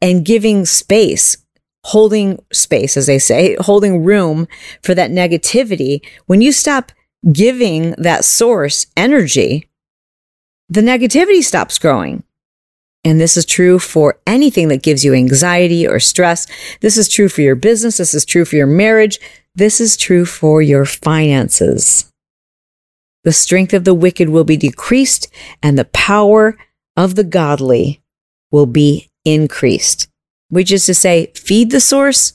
and 0.00 0.24
giving 0.24 0.64
space, 0.64 1.36
holding 1.84 2.42
space, 2.52 2.96
as 2.96 3.06
they 3.06 3.18
say, 3.18 3.56
holding 3.60 4.04
room 4.04 4.46
for 4.82 4.94
that 4.94 5.10
negativity, 5.10 6.04
when 6.26 6.40
you 6.40 6.52
stop 6.52 6.92
giving 7.32 7.92
that 7.92 8.24
source 8.24 8.86
energy, 8.96 9.68
the 10.68 10.80
negativity 10.80 11.42
stops 11.42 11.78
growing. 11.78 12.24
And 13.06 13.20
this 13.20 13.36
is 13.36 13.44
true 13.44 13.78
for 13.78 14.18
anything 14.26 14.68
that 14.68 14.82
gives 14.82 15.04
you 15.04 15.12
anxiety 15.12 15.86
or 15.86 16.00
stress. 16.00 16.46
This 16.80 16.96
is 16.96 17.08
true 17.08 17.28
for 17.28 17.42
your 17.42 17.54
business. 17.54 17.98
This 17.98 18.14
is 18.14 18.24
true 18.24 18.46
for 18.46 18.56
your 18.56 18.66
marriage. 18.66 19.18
This 19.54 19.78
is 19.78 19.96
true 19.96 20.24
for 20.24 20.62
your 20.62 20.86
finances 20.86 22.10
the 23.24 23.32
strength 23.32 23.74
of 23.74 23.84
the 23.84 23.94
wicked 23.94 24.28
will 24.28 24.44
be 24.44 24.56
decreased, 24.56 25.28
and 25.62 25.76
the 25.76 25.86
power 25.86 26.56
of 26.96 27.16
the 27.16 27.24
godly 27.24 28.02
will 28.52 28.66
be 28.66 29.10
increased. 29.24 30.08
Which 30.50 30.70
is 30.70 30.86
to 30.86 30.94
say, 30.94 31.32
feed 31.34 31.70
the 31.70 31.80
source 31.80 32.34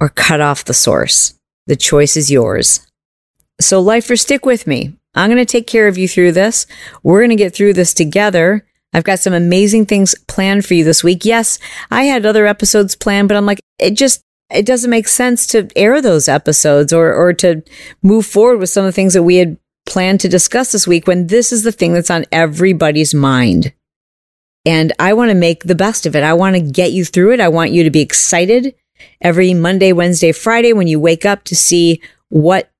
or 0.00 0.08
cut 0.08 0.40
off 0.40 0.64
the 0.64 0.74
source. 0.74 1.34
The 1.66 1.76
choice 1.76 2.16
is 2.16 2.30
yours. 2.30 2.86
So, 3.60 3.80
lifer, 3.80 4.16
stick 4.16 4.44
with 4.44 4.66
me. 4.66 4.94
I'm 5.14 5.30
going 5.30 5.44
to 5.44 5.50
take 5.50 5.66
care 5.66 5.86
of 5.86 5.98
you 5.98 6.08
through 6.08 6.32
this. 6.32 6.66
We're 7.02 7.20
going 7.20 7.30
to 7.30 7.36
get 7.36 7.54
through 7.54 7.74
this 7.74 7.94
together. 7.94 8.66
I've 8.92 9.04
got 9.04 9.20
some 9.20 9.32
amazing 9.32 9.86
things 9.86 10.14
planned 10.26 10.66
for 10.66 10.74
you 10.74 10.84
this 10.84 11.04
week. 11.04 11.24
Yes, 11.24 11.58
I 11.90 12.04
had 12.04 12.26
other 12.26 12.46
episodes 12.46 12.96
planned, 12.96 13.28
but 13.28 13.36
I'm 13.36 13.46
like, 13.46 13.60
it 13.78 13.92
just, 13.92 14.22
it 14.50 14.66
doesn't 14.66 14.90
make 14.90 15.08
sense 15.08 15.46
to 15.48 15.68
air 15.76 16.02
those 16.02 16.28
episodes 16.28 16.92
or, 16.92 17.12
or 17.12 17.32
to 17.34 17.62
move 18.02 18.26
forward 18.26 18.58
with 18.58 18.70
some 18.70 18.84
of 18.84 18.88
the 18.88 18.92
things 18.92 19.14
that 19.14 19.22
we 19.22 19.36
had 19.36 19.56
planned 19.86 20.20
to 20.20 20.28
discuss 20.28 20.72
this 20.72 20.86
week 20.86 21.06
when 21.06 21.28
this 21.28 21.52
is 21.52 21.62
the 21.62 21.72
thing 21.72 21.92
that's 21.92 22.10
on 22.10 22.24
everybody's 22.32 23.14
mind. 23.14 23.72
And 24.64 24.92
I 24.98 25.12
want 25.12 25.30
to 25.30 25.34
make 25.34 25.64
the 25.64 25.74
best 25.74 26.06
of 26.06 26.14
it. 26.14 26.22
I 26.22 26.34
want 26.34 26.56
to 26.56 26.62
get 26.62 26.92
you 26.92 27.04
through 27.04 27.32
it. 27.32 27.40
I 27.40 27.48
want 27.48 27.72
you 27.72 27.82
to 27.84 27.90
be 27.90 28.00
excited 28.00 28.74
every 29.20 29.54
Monday, 29.54 29.92
Wednesday, 29.92 30.32
Friday 30.32 30.72
when 30.72 30.86
you 30.86 31.00
wake 31.00 31.24
up 31.24 31.44
to 31.44 31.56
see 31.56 32.00
what 32.28 32.70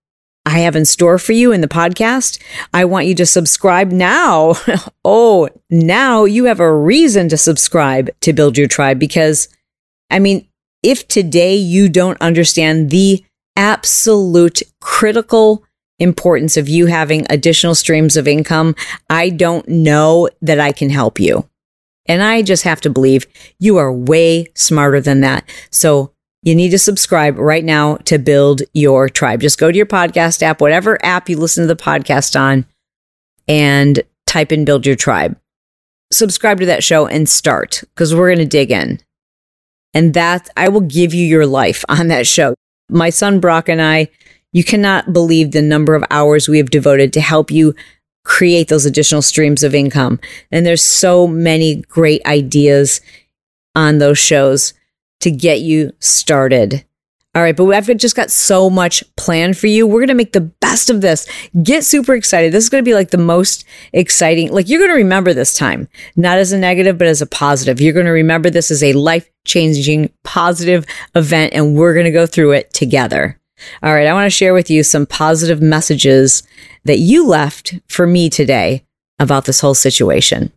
I 0.44 0.58
have 0.60 0.74
in 0.74 0.84
store 0.84 1.18
for 1.18 1.32
you 1.32 1.52
in 1.52 1.60
the 1.60 1.68
podcast. 1.68 2.40
I 2.74 2.84
want 2.84 3.06
you 3.06 3.14
to 3.16 3.26
subscribe 3.26 3.92
now. 3.92 4.54
oh, 5.04 5.48
now 5.70 6.24
you 6.24 6.44
have 6.46 6.60
a 6.60 6.74
reason 6.74 7.28
to 7.28 7.36
subscribe 7.36 8.10
to 8.20 8.32
Build 8.32 8.58
Your 8.58 8.66
Tribe 8.66 8.98
because, 8.98 9.48
I 10.10 10.18
mean, 10.18 10.48
if 10.82 11.06
today 11.06 11.54
you 11.54 11.88
don't 11.88 12.20
understand 12.20 12.90
the 12.90 13.24
absolute 13.56 14.62
critical 14.80 15.64
importance 15.98 16.56
of 16.56 16.68
you 16.68 16.86
having 16.86 17.24
additional 17.30 17.76
streams 17.76 18.16
of 18.16 18.26
income, 18.26 18.74
I 19.08 19.30
don't 19.30 19.68
know 19.68 20.28
that 20.40 20.58
I 20.58 20.72
can 20.72 20.90
help 20.90 21.20
you. 21.20 21.48
And 22.06 22.23
I 22.23 22.42
just 22.42 22.64
have 22.64 22.80
to 22.82 22.90
believe 22.90 23.26
you 23.59 23.76
are 23.76 23.92
way 23.92 24.47
smarter 24.54 25.00
than 25.00 25.21
that. 25.21 25.49
So 25.71 26.12
you 26.42 26.54
need 26.54 26.71
to 26.71 26.78
subscribe 26.78 27.38
right 27.38 27.64
now 27.64 27.97
to 27.97 28.18
build 28.18 28.62
your 28.75 29.09
tribe. 29.09 29.40
Just 29.40 29.59
go 29.59 29.71
to 29.71 29.76
your 29.76 29.87
podcast 29.87 30.42
app, 30.42 30.61
whatever 30.61 31.04
app 31.04 31.28
you 31.28 31.38
listen 31.38 31.62
to 31.62 31.75
the 31.75 31.80
podcast 31.80 32.38
on, 32.38 32.66
and 33.47 34.02
type 34.26 34.50
in 34.50 34.64
build 34.64 34.85
your 34.85 34.97
tribe. 34.97 35.38
Subscribe 36.11 36.59
to 36.61 36.66
that 36.66 36.82
show 36.82 37.06
and 37.06 37.28
start 37.28 37.85
because 37.94 38.14
we're 38.14 38.28
going 38.28 38.38
to 38.38 38.44
dig 38.44 38.71
in. 38.71 38.99
And 39.94 40.14
that 40.14 40.50
I 40.56 40.68
will 40.68 40.80
give 40.80 41.14
you 41.14 41.25
your 41.25 41.47
life 41.47 41.85
on 41.88 42.09
that 42.09 42.26
show 42.26 42.54
My 42.88 43.11
son 43.11 43.40
Brock 43.40 43.68
and 43.68 43.80
I, 43.80 44.09
you 44.52 44.64
cannot 44.64 45.12
believe 45.12 45.52
the 45.52 45.62
number 45.62 45.94
of 45.94 46.04
hours 46.11 46.49
we 46.49 46.59
have 46.59 46.71
devoted 46.71 47.12
to 47.12 47.21
help 47.21 47.50
you 47.50 47.75
create 48.24 48.68
those 48.68 48.86
additional 48.86 49.22
streams 49.22 49.62
of 49.62 49.74
income. 49.74 50.20
And 50.50 50.64
there's 50.64 50.82
so 50.82 51.26
many 51.26 51.82
great 51.82 52.24
ideas 52.26 53.00
on 53.74 53.98
those 53.98 54.18
shows 54.18 54.74
to 55.20 55.30
get 55.30 55.60
you 55.60 55.92
started. 55.98 56.84
All 57.34 57.40
right, 57.40 57.56
but 57.56 57.66
I've 57.70 57.86
just 57.96 58.14
got 58.14 58.30
so 58.30 58.68
much 58.68 59.02
planned 59.16 59.56
for 59.56 59.66
you. 59.66 59.86
We're 59.86 60.00
going 60.00 60.08
to 60.08 60.14
make 60.14 60.32
the 60.32 60.42
best 60.42 60.90
of 60.90 61.00
this. 61.00 61.26
Get 61.62 61.82
super 61.82 62.14
excited. 62.14 62.52
This 62.52 62.64
is 62.64 62.68
going 62.68 62.84
to 62.84 62.88
be 62.88 62.94
like 62.94 63.10
the 63.10 63.16
most 63.16 63.64
exciting. 63.94 64.52
Like 64.52 64.68
you're 64.68 64.80
going 64.80 64.90
to 64.90 64.96
remember 64.96 65.32
this 65.32 65.56
time, 65.56 65.88
not 66.14 66.36
as 66.36 66.52
a 66.52 66.58
negative, 66.58 66.98
but 66.98 67.06
as 67.06 67.22
a 67.22 67.26
positive. 67.26 67.80
You're 67.80 67.94
going 67.94 68.04
to 68.04 68.12
remember 68.12 68.50
this 68.50 68.70
as 68.70 68.82
a 68.82 68.92
life 68.92 69.30
changing, 69.46 70.12
positive 70.24 70.84
event, 71.14 71.54
and 71.54 71.74
we're 71.74 71.94
going 71.94 72.04
to 72.04 72.10
go 72.10 72.26
through 72.26 72.52
it 72.52 72.70
together. 72.74 73.40
All 73.83 73.95
right, 73.95 74.07
I 74.07 74.12
want 74.12 74.26
to 74.26 74.31
share 74.31 74.54
with 74.54 74.71
you 74.71 74.83
some 74.83 75.07
positive 75.07 75.61
messages 75.61 76.42
that 76.85 76.99
you 76.99 77.26
left 77.26 77.75
for 77.88 78.07
me 78.07 78.28
today 78.28 78.85
about 79.19 79.45
this 79.45 79.61
whole 79.61 79.75
situation. 79.75 80.52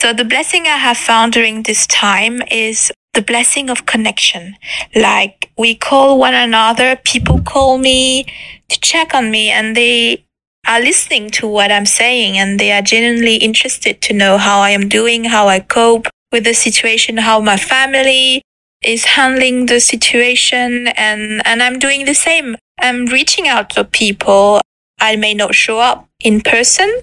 So, 0.00 0.12
the 0.12 0.24
blessing 0.24 0.66
I 0.66 0.76
have 0.76 0.98
found 0.98 1.32
during 1.32 1.62
this 1.62 1.86
time 1.86 2.42
is 2.50 2.92
the 3.14 3.22
blessing 3.22 3.70
of 3.70 3.86
connection. 3.86 4.56
Like 4.94 5.50
we 5.56 5.74
call 5.74 6.18
one 6.18 6.34
another, 6.34 6.96
people 6.96 7.40
call 7.40 7.78
me 7.78 8.24
to 8.68 8.80
check 8.80 9.14
on 9.14 9.30
me 9.30 9.50
and 9.50 9.76
they 9.76 10.24
are 10.66 10.80
listening 10.80 11.30
to 11.30 11.46
what 11.46 11.70
I'm 11.70 11.86
saying 11.86 12.36
and 12.36 12.58
they 12.58 12.72
are 12.72 12.82
genuinely 12.82 13.36
interested 13.36 14.02
to 14.02 14.12
know 14.12 14.36
how 14.36 14.60
I 14.60 14.70
am 14.70 14.88
doing, 14.88 15.24
how 15.24 15.48
I 15.48 15.60
cope 15.60 16.08
with 16.32 16.44
the 16.44 16.54
situation, 16.54 17.16
how 17.18 17.40
my 17.40 17.56
family 17.56 18.42
is 18.84 19.04
handling 19.04 19.66
the 19.66 19.80
situation 19.80 20.88
and, 20.88 21.42
and 21.46 21.62
I'm 21.62 21.78
doing 21.78 22.04
the 22.04 22.14
same. 22.14 22.56
I'm 22.80 23.06
reaching 23.06 23.48
out 23.48 23.70
to 23.70 23.84
people. 23.84 24.60
I 25.00 25.16
may 25.16 25.34
not 25.34 25.54
show 25.54 25.78
up 25.78 26.08
in 26.20 26.40
person, 26.40 27.00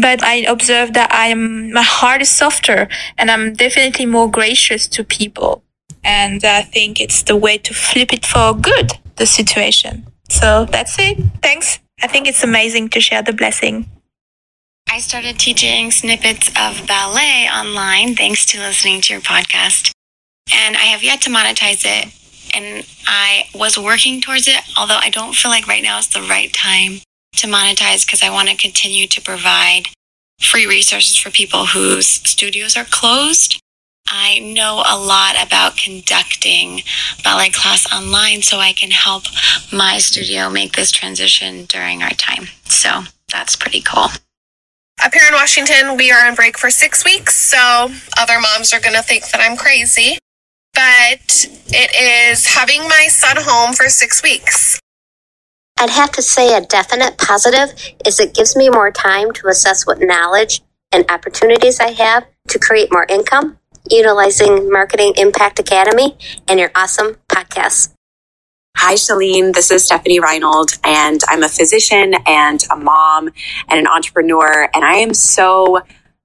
but 0.00 0.22
I 0.22 0.36
observe 0.48 0.92
that 0.94 1.12
I 1.12 1.28
am, 1.28 1.72
my 1.72 1.82
heart 1.82 2.22
is 2.22 2.30
softer 2.30 2.88
and 3.16 3.30
I'm 3.30 3.54
definitely 3.54 4.06
more 4.06 4.30
gracious 4.30 4.86
to 4.88 5.04
people. 5.04 5.62
And 6.04 6.44
I 6.44 6.62
think 6.62 7.00
it's 7.00 7.22
the 7.22 7.36
way 7.36 7.58
to 7.58 7.74
flip 7.74 8.12
it 8.12 8.24
for 8.24 8.54
good, 8.54 8.92
the 9.16 9.26
situation. 9.26 10.06
So 10.28 10.66
that's 10.66 10.98
it. 10.98 11.18
Thanks. 11.42 11.80
I 12.02 12.06
think 12.06 12.28
it's 12.28 12.44
amazing 12.44 12.90
to 12.90 13.00
share 13.00 13.22
the 13.22 13.32
blessing. 13.32 13.88
I 14.90 15.00
started 15.00 15.38
teaching 15.38 15.90
snippets 15.90 16.48
of 16.48 16.86
ballet 16.86 17.48
online 17.52 18.14
thanks 18.14 18.46
to 18.46 18.58
listening 18.58 19.02
to 19.02 19.12
your 19.12 19.22
podcast. 19.22 19.92
And 20.52 20.76
I 20.76 20.84
have 20.84 21.02
yet 21.02 21.22
to 21.22 21.30
monetize 21.30 21.84
it. 21.84 22.14
And 22.54 22.86
I 23.06 23.44
was 23.54 23.78
working 23.78 24.20
towards 24.20 24.48
it, 24.48 24.60
although 24.76 24.98
I 25.00 25.10
don't 25.10 25.34
feel 25.34 25.50
like 25.50 25.66
right 25.66 25.82
now 25.82 25.98
is 25.98 26.08
the 26.08 26.22
right 26.22 26.52
time 26.52 27.00
to 27.36 27.46
monetize 27.46 28.06
because 28.06 28.22
I 28.22 28.30
want 28.30 28.48
to 28.48 28.56
continue 28.56 29.06
to 29.06 29.20
provide 29.20 29.84
free 30.40 30.66
resources 30.66 31.16
for 31.16 31.30
people 31.30 31.66
whose 31.66 32.06
studios 32.06 32.76
are 32.76 32.84
closed. 32.84 33.60
I 34.10 34.38
know 34.38 34.82
a 34.88 34.96
lot 34.98 35.34
about 35.40 35.76
conducting 35.76 36.80
ballet 37.22 37.50
class 37.50 37.92
online 37.92 38.42
so 38.42 38.58
I 38.58 38.72
can 38.72 38.90
help 38.90 39.24
my 39.70 39.98
studio 39.98 40.48
make 40.48 40.72
this 40.72 40.90
transition 40.90 41.66
during 41.66 42.02
our 42.02 42.10
time. 42.10 42.48
So 42.64 43.02
that's 43.30 43.56
pretty 43.56 43.82
cool. 43.82 44.08
Up 45.04 45.12
here 45.12 45.24
in 45.28 45.34
Washington, 45.34 45.96
we 45.96 46.10
are 46.10 46.26
on 46.26 46.34
break 46.34 46.58
for 46.58 46.70
six 46.70 47.04
weeks, 47.04 47.36
so 47.36 47.90
other 48.18 48.40
moms 48.40 48.72
are 48.72 48.80
going 48.80 48.96
to 48.96 49.02
think 49.02 49.30
that 49.30 49.40
I'm 49.40 49.56
crazy. 49.56 50.18
But 50.78 51.48
it 51.70 52.30
is 52.30 52.46
having 52.46 52.82
my 52.82 53.08
son 53.08 53.34
home 53.40 53.74
for 53.74 53.88
six 53.88 54.22
weeks. 54.22 54.78
I'd 55.76 55.90
have 55.90 56.12
to 56.12 56.22
say 56.22 56.56
a 56.56 56.60
definite 56.60 57.18
positive 57.18 57.74
is 58.06 58.20
it 58.20 58.32
gives 58.32 58.54
me 58.54 58.70
more 58.70 58.92
time 58.92 59.32
to 59.32 59.48
assess 59.48 59.88
what 59.88 59.98
knowledge 60.00 60.62
and 60.92 61.04
opportunities 61.10 61.80
I 61.80 61.90
have 61.90 62.26
to 62.50 62.60
create 62.60 62.92
more 62.92 63.06
income 63.08 63.58
utilizing 63.90 64.70
Marketing 64.70 65.14
Impact 65.16 65.58
Academy 65.58 66.16
and 66.46 66.60
your 66.60 66.70
awesome 66.76 67.16
podcast. 67.28 67.92
Hi, 68.76 68.94
Chalene. 68.94 69.52
This 69.54 69.72
is 69.72 69.84
Stephanie 69.84 70.20
Reinold, 70.20 70.78
and 70.84 71.20
I'm 71.26 71.42
a 71.42 71.48
physician 71.48 72.14
and 72.24 72.64
a 72.70 72.76
mom 72.76 73.30
and 73.68 73.80
an 73.80 73.88
entrepreneur. 73.88 74.68
And 74.72 74.84
I 74.84 74.98
am 74.98 75.12
so, 75.14 75.80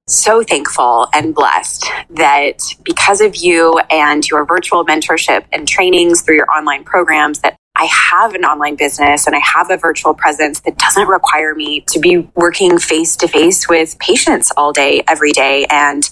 so 0.07 0.43
thankful 0.43 1.07
and 1.13 1.33
blessed 1.33 1.85
that 2.09 2.59
because 2.83 3.21
of 3.21 3.35
you 3.35 3.79
and 3.89 4.27
your 4.29 4.45
virtual 4.45 4.85
mentorship 4.85 5.45
and 5.51 5.67
trainings 5.67 6.21
through 6.21 6.35
your 6.35 6.51
online 6.51 6.83
programs 6.83 7.39
that 7.39 7.55
I 7.75 7.85
have 7.85 8.35
an 8.35 8.45
online 8.45 8.75
business 8.75 9.25
and 9.25 9.35
I 9.35 9.39
have 9.39 9.71
a 9.71 9.77
virtual 9.77 10.13
presence 10.13 10.59
that 10.61 10.77
doesn't 10.77 11.07
require 11.07 11.55
me 11.55 11.81
to 11.87 11.99
be 11.99 12.17
working 12.35 12.77
face 12.77 13.15
to 13.17 13.27
face 13.27 13.67
with 13.67 13.97
patients 13.97 14.51
all 14.55 14.73
day, 14.73 15.03
every 15.07 15.31
day. 15.31 15.65
And 15.69 16.07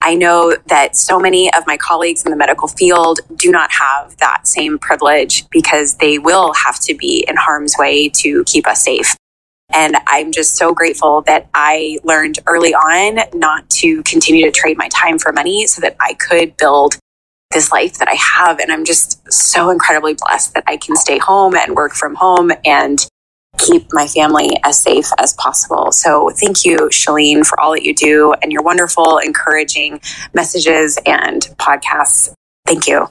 I 0.00 0.14
know 0.14 0.56
that 0.66 0.96
so 0.96 1.20
many 1.20 1.52
of 1.54 1.66
my 1.66 1.76
colleagues 1.76 2.24
in 2.24 2.30
the 2.30 2.36
medical 2.36 2.66
field 2.66 3.20
do 3.36 3.50
not 3.50 3.70
have 3.72 4.16
that 4.18 4.46
same 4.46 4.78
privilege 4.78 5.48
because 5.50 5.96
they 5.96 6.18
will 6.18 6.52
have 6.54 6.80
to 6.80 6.94
be 6.94 7.24
in 7.28 7.36
harm's 7.36 7.74
way 7.78 8.08
to 8.08 8.42
keep 8.44 8.66
us 8.66 8.82
safe. 8.82 9.14
And 9.72 9.96
I'm 10.06 10.30
just 10.30 10.56
so 10.56 10.72
grateful 10.72 11.22
that 11.22 11.48
I 11.54 11.98
learned 12.04 12.38
early 12.46 12.74
on 12.74 13.18
not 13.38 13.68
to 13.70 14.02
continue 14.02 14.44
to 14.44 14.50
trade 14.50 14.76
my 14.76 14.88
time 14.88 15.18
for 15.18 15.32
money 15.32 15.66
so 15.66 15.80
that 15.80 15.96
I 16.00 16.14
could 16.14 16.56
build 16.56 16.98
this 17.50 17.72
life 17.72 17.98
that 17.98 18.08
I 18.08 18.14
have. 18.14 18.58
And 18.58 18.70
I'm 18.70 18.84
just 18.84 19.32
so 19.32 19.70
incredibly 19.70 20.14
blessed 20.14 20.54
that 20.54 20.64
I 20.66 20.76
can 20.76 20.96
stay 20.96 21.18
home 21.18 21.54
and 21.54 21.74
work 21.74 21.92
from 21.92 22.14
home 22.14 22.50
and 22.64 23.04
keep 23.58 23.86
my 23.92 24.06
family 24.06 24.50
as 24.64 24.80
safe 24.80 25.10
as 25.18 25.32
possible. 25.34 25.92
So 25.92 26.30
thank 26.30 26.64
you, 26.64 26.76
Chalene, 26.90 27.46
for 27.46 27.58
all 27.60 27.72
that 27.72 27.84
you 27.84 27.94
do 27.94 28.34
and 28.42 28.52
your 28.52 28.62
wonderful, 28.62 29.18
encouraging 29.18 30.00
messages 30.34 30.98
and 31.06 31.42
podcasts. 31.58 32.32
Thank 32.66 32.86
you. 32.86 33.08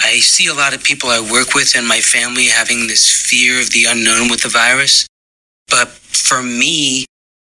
I 0.00 0.18
see 0.18 0.46
a 0.46 0.54
lot 0.54 0.74
of 0.74 0.82
people 0.82 1.08
I 1.10 1.20
work 1.20 1.54
with 1.54 1.74
and 1.76 1.86
my 1.86 2.00
family 2.00 2.46
having 2.46 2.86
this 2.86 3.08
fear 3.10 3.60
of 3.60 3.70
the 3.70 3.84
unknown 3.88 4.28
with 4.28 4.42
the 4.42 4.48
virus. 4.48 5.06
But 5.68 5.88
for 5.88 6.42
me, 6.42 7.06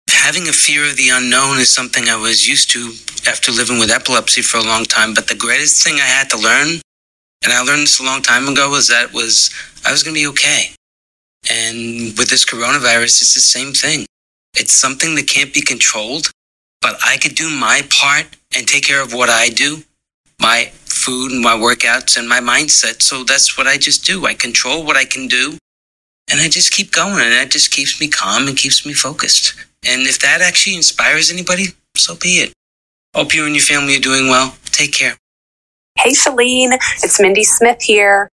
having 0.09 0.47
a 0.47 0.51
fear 0.51 0.89
of 0.89 0.97
the 0.97 1.09
unknown 1.09 1.57
is 1.59 1.69
something 1.69 2.09
I 2.09 2.15
was 2.15 2.47
used 2.47 2.71
to 2.71 2.91
after 3.29 3.51
living 3.51 3.79
with 3.79 3.91
epilepsy 3.91 4.41
for 4.41 4.57
a 4.57 4.63
long 4.63 4.85
time. 4.85 5.13
But 5.13 5.27
the 5.27 5.35
greatest 5.35 5.83
thing 5.83 5.95
I 5.95 6.07
had 6.17 6.29
to 6.31 6.37
learn, 6.37 6.81
and 7.43 7.53
I 7.53 7.61
learned 7.61 7.83
this 7.83 7.99
a 7.99 8.03
long 8.03 8.21
time 8.21 8.47
ago, 8.47 8.69
was 8.69 8.87
that 8.87 9.13
was 9.13 9.51
I 9.85 9.91
was 9.91 10.03
going 10.03 10.15
to 10.15 10.21
be 10.21 10.27
okay. 10.27 10.71
And 11.49 12.17
with 12.17 12.29
this 12.29 12.45
coronavirus, 12.45 13.21
it's 13.21 13.33
the 13.33 13.39
same 13.39 13.71
thing. 13.71 14.05
It's 14.55 14.73
something 14.73 15.15
that 15.15 15.27
can't 15.27 15.53
be 15.53 15.61
controlled, 15.61 16.31
but 16.81 16.97
I 17.05 17.17
could 17.17 17.35
do 17.35 17.49
my 17.49 17.81
part 17.89 18.35
and 18.55 18.67
take 18.67 18.83
care 18.83 19.01
of 19.01 19.13
what 19.13 19.29
I 19.29 19.49
do, 19.49 19.83
my 20.41 20.71
food 20.85 21.31
and 21.31 21.41
my 21.41 21.55
workouts 21.55 22.17
and 22.17 22.27
my 22.27 22.39
mindset. 22.39 23.01
So 23.01 23.23
that's 23.23 23.57
what 23.57 23.67
I 23.67 23.77
just 23.77 24.03
do. 24.03 24.25
I 24.25 24.33
control 24.33 24.83
what 24.83 24.97
I 24.97 25.05
can 25.05 25.27
do 25.27 25.57
and 26.29 26.41
I 26.41 26.49
just 26.49 26.71
keep 26.71 26.91
going 26.91 27.23
and 27.23 27.31
that 27.33 27.49
just 27.51 27.71
keeps 27.71 27.99
me 27.99 28.07
calm 28.07 28.47
and 28.47 28.57
keeps 28.57 28.85
me 28.85 28.93
focused. 28.93 29.53
And 29.87 30.01
if 30.03 30.19
that 30.19 30.41
actually 30.41 30.75
inspires 30.75 31.31
anybody, 31.31 31.67
so 31.95 32.15
be 32.15 32.39
it. 32.39 32.53
Hope 33.15 33.33
you 33.33 33.45
and 33.45 33.55
your 33.55 33.63
family 33.63 33.95
are 33.95 34.01
doing 34.01 34.27
well. 34.27 34.55
Take 34.65 34.93
care. 34.93 35.17
Hey, 35.97 36.11
Chalene, 36.11 36.77
it's 37.03 37.19
Mindy 37.19 37.43
Smith 37.43 37.81
here. 37.81 38.29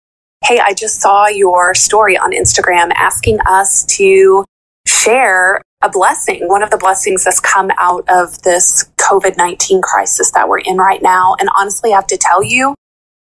Hey, 0.45 0.59
I 0.59 0.73
just 0.73 1.01
saw 1.01 1.27
your 1.27 1.75
story 1.75 2.17
on 2.17 2.31
Instagram 2.31 2.91
asking 2.95 3.39
us 3.47 3.83
to 3.97 4.45
share 4.87 5.61
a 5.81 5.89
blessing, 5.89 6.47
one 6.47 6.63
of 6.63 6.71
the 6.71 6.77
blessings 6.77 7.23
that's 7.23 7.39
come 7.39 7.71
out 7.77 8.05
of 8.09 8.41
this 8.43 8.89
COVID 8.97 9.37
19 9.37 9.81
crisis 9.81 10.31
that 10.31 10.47
we're 10.47 10.59
in 10.59 10.77
right 10.77 11.01
now. 11.01 11.35
And 11.39 11.49
honestly, 11.57 11.91
I 11.91 11.95
have 11.95 12.07
to 12.07 12.17
tell 12.17 12.43
you, 12.43 12.75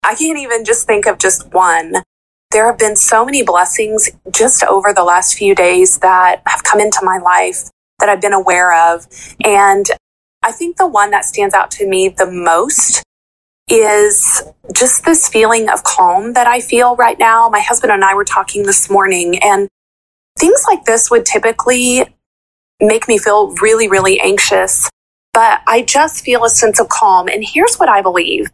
I 0.03 0.15
can't 0.15 0.39
even 0.39 0.65
just 0.65 0.87
think 0.87 1.07
of 1.07 1.19
just 1.19 1.53
one. 1.53 1.97
There 2.53 2.67
have 2.67 2.79
been 2.79 2.97
so 2.97 3.25
many 3.25 3.43
blessings 3.43 4.11
just 4.31 4.63
over 4.65 4.93
the 4.93 5.05
last 5.05 5.39
few 5.39 5.55
days 5.55 5.99
that 5.99 6.43
have 6.47 6.63
come 6.65 6.81
into 6.81 7.01
my 7.03 7.19
life 7.19 7.71
that 7.99 8.09
I've 8.09 8.21
been 8.21 8.35
aware 8.35 8.75
of. 8.75 9.07
And 9.43 9.87
I 10.43 10.53
think 10.53 10.77
the 10.77 10.87
one 10.87 11.11
that 11.13 11.25
stands 11.25 11.55
out 11.55 11.71
to 11.73 11.89
me 11.89 12.09
the 12.09 12.31
most 12.31 13.03
is 13.69 14.43
just 14.75 15.05
this 15.05 15.29
feeling 15.29 15.71
of 15.71 15.83
calm 15.85 16.35
that 16.35 16.47
I 16.47 16.61
feel 16.61 16.95
right 16.97 17.19
now. 17.19 17.49
My 17.49 17.61
husband 17.61 17.93
and 17.93 18.05
I 18.05 18.15
were 18.15 18.25
talking 18.25 18.65
this 18.65 18.91
morning, 18.91 19.39
and 19.43 19.69
things 20.39 20.65
like 20.69 20.85
this 20.85 21.11
would 21.11 21.25
typically 21.25 22.05
make 22.81 23.09
me 23.09 23.17
feel 23.17 23.55
really, 23.63 23.89
really 23.89 24.21
anxious. 24.21 24.91
But 25.33 25.63
I 25.67 25.83
just 25.83 26.25
feel 26.25 26.45
a 26.45 26.51
sense 26.51 26.81
of 26.81 26.89
calm. 26.89 27.29
And 27.29 27.43
here's 27.47 27.77
what 27.77 27.89
I 27.89 28.03
believe 28.03 28.51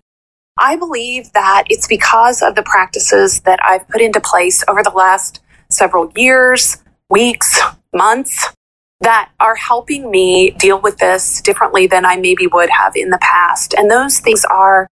I 0.59 0.77
believe 0.77 1.33
that 1.33 1.64
it's 1.68 1.87
because 1.87 2.42
of 2.42 2.55
the 2.55 2.62
practices 2.62 3.40
that 3.42 3.61
I've 3.64 3.88
put 3.88 4.01
into 4.01 4.21
place 4.21 4.64
over 4.68 4.83
the 4.83 4.90
last 4.90 5.40
several 5.71 6.11
years, 6.16 6.79
weeks, 7.09 7.61
months 7.94 8.53
that 9.01 9.31
are 9.38 9.55
helping 9.55 10.11
me 10.11 10.51
deal 10.51 10.81
with 10.81 10.99
this 10.99 11.40
differently 11.40 11.87
than 11.87 12.05
I 12.05 12.16
maybe 12.16 12.47
would 12.49 12.71
have 12.71 12.97
in 12.97 13.11
the 13.11 13.18
past. 13.18 13.75
And 13.75 13.90
those 13.90 14.18
things 14.18 14.44
are 14.44 14.88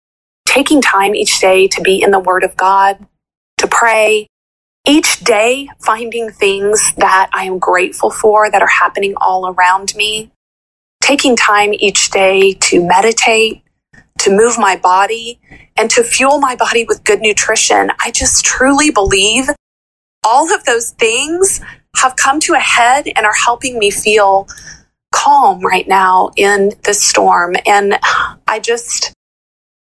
taking 0.46 0.82
time 0.82 1.14
each 1.14 1.38
day 1.40 1.68
to 1.68 1.80
be 1.80 2.02
in 2.02 2.10
the 2.10 2.18
Word 2.18 2.42
of 2.42 2.56
God, 2.56 3.06
to 3.58 3.66
pray, 3.68 4.26
each 4.86 5.20
day 5.20 5.68
finding 5.84 6.30
things 6.30 6.92
that 6.96 7.30
I 7.32 7.44
am 7.44 7.58
grateful 7.58 8.10
for 8.10 8.50
that 8.50 8.62
are 8.62 8.66
happening 8.66 9.14
all 9.18 9.46
around 9.46 9.94
me, 9.94 10.32
taking 11.00 11.36
time 11.36 11.72
each 11.72 12.10
day 12.10 12.54
to 12.54 12.84
meditate, 12.84 13.61
to 14.22 14.30
move 14.30 14.58
my 14.58 14.76
body, 14.76 15.40
and 15.76 15.90
to 15.90 16.02
fuel 16.02 16.38
my 16.38 16.56
body 16.56 16.84
with 16.84 17.04
good 17.04 17.20
nutrition. 17.20 17.90
I 18.04 18.10
just 18.10 18.44
truly 18.44 18.90
believe 18.90 19.48
all 20.24 20.52
of 20.54 20.64
those 20.64 20.90
things 20.90 21.60
have 21.96 22.16
come 22.16 22.40
to 22.40 22.54
a 22.54 22.58
head 22.58 23.08
and 23.16 23.26
are 23.26 23.34
helping 23.34 23.78
me 23.78 23.90
feel 23.90 24.46
calm 25.12 25.60
right 25.60 25.86
now 25.86 26.30
in 26.36 26.72
this 26.84 27.02
storm. 27.02 27.54
And 27.66 27.98
I 28.48 28.60
just, 28.60 29.12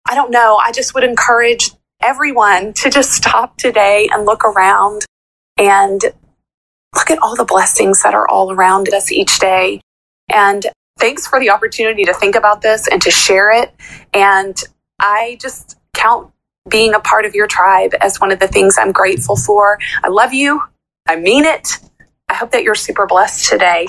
I 0.07 0.15
don't 0.15 0.31
know, 0.31 0.57
I 0.57 0.71
just 0.71 0.93
would 0.93 1.03
encourage 1.03 1.71
everyone 2.03 2.73
to 2.73 2.89
just 2.89 3.11
stop 3.11 3.57
today 3.57 4.07
and 4.11 4.25
look 4.25 4.43
around 4.43 5.05
and 5.57 6.01
look 6.95 7.09
at 7.09 7.19
all 7.19 7.35
the 7.35 7.45
blessings 7.45 8.03
that 8.03 8.13
are 8.13 8.27
all 8.27 8.51
around 8.51 8.93
us 8.93 9.11
each 9.11 9.39
day. 9.39 9.81
And 10.33 10.65
thanks 10.97 11.27
for 11.27 11.39
the 11.39 11.49
opportunity 11.49 12.03
to 12.05 12.13
think 12.13 12.36
about 12.36 12.62
this 12.62 12.88
and 12.88 13.01
to 13.01 13.12
share 13.12 13.51
it. 13.51 13.73
And 14.13 14.58
I 14.99 15.38
just 15.41 15.77
count 15.93 16.31
being 16.69 16.93
a 16.93 16.99
part 16.99 17.25
of 17.25 17.36
your 17.36 17.47
tribe 17.47 17.91
as 18.01 18.19
one 18.19 18.31
of 18.31 18.39
the 18.39 18.47
things 18.47 18.77
I'm 18.77 18.91
grateful 18.91 19.36
for. 19.36 19.77
I 20.03 20.08
love 20.08 20.34
you. 20.34 20.62
I 21.08 21.15
mean 21.15 21.45
it. 21.45 21.67
I 22.29 22.34
hope 22.34 22.51
that 22.51 22.63
you're 22.63 22.75
super 22.75 23.05
blessed 23.05 23.49
today. 23.49 23.88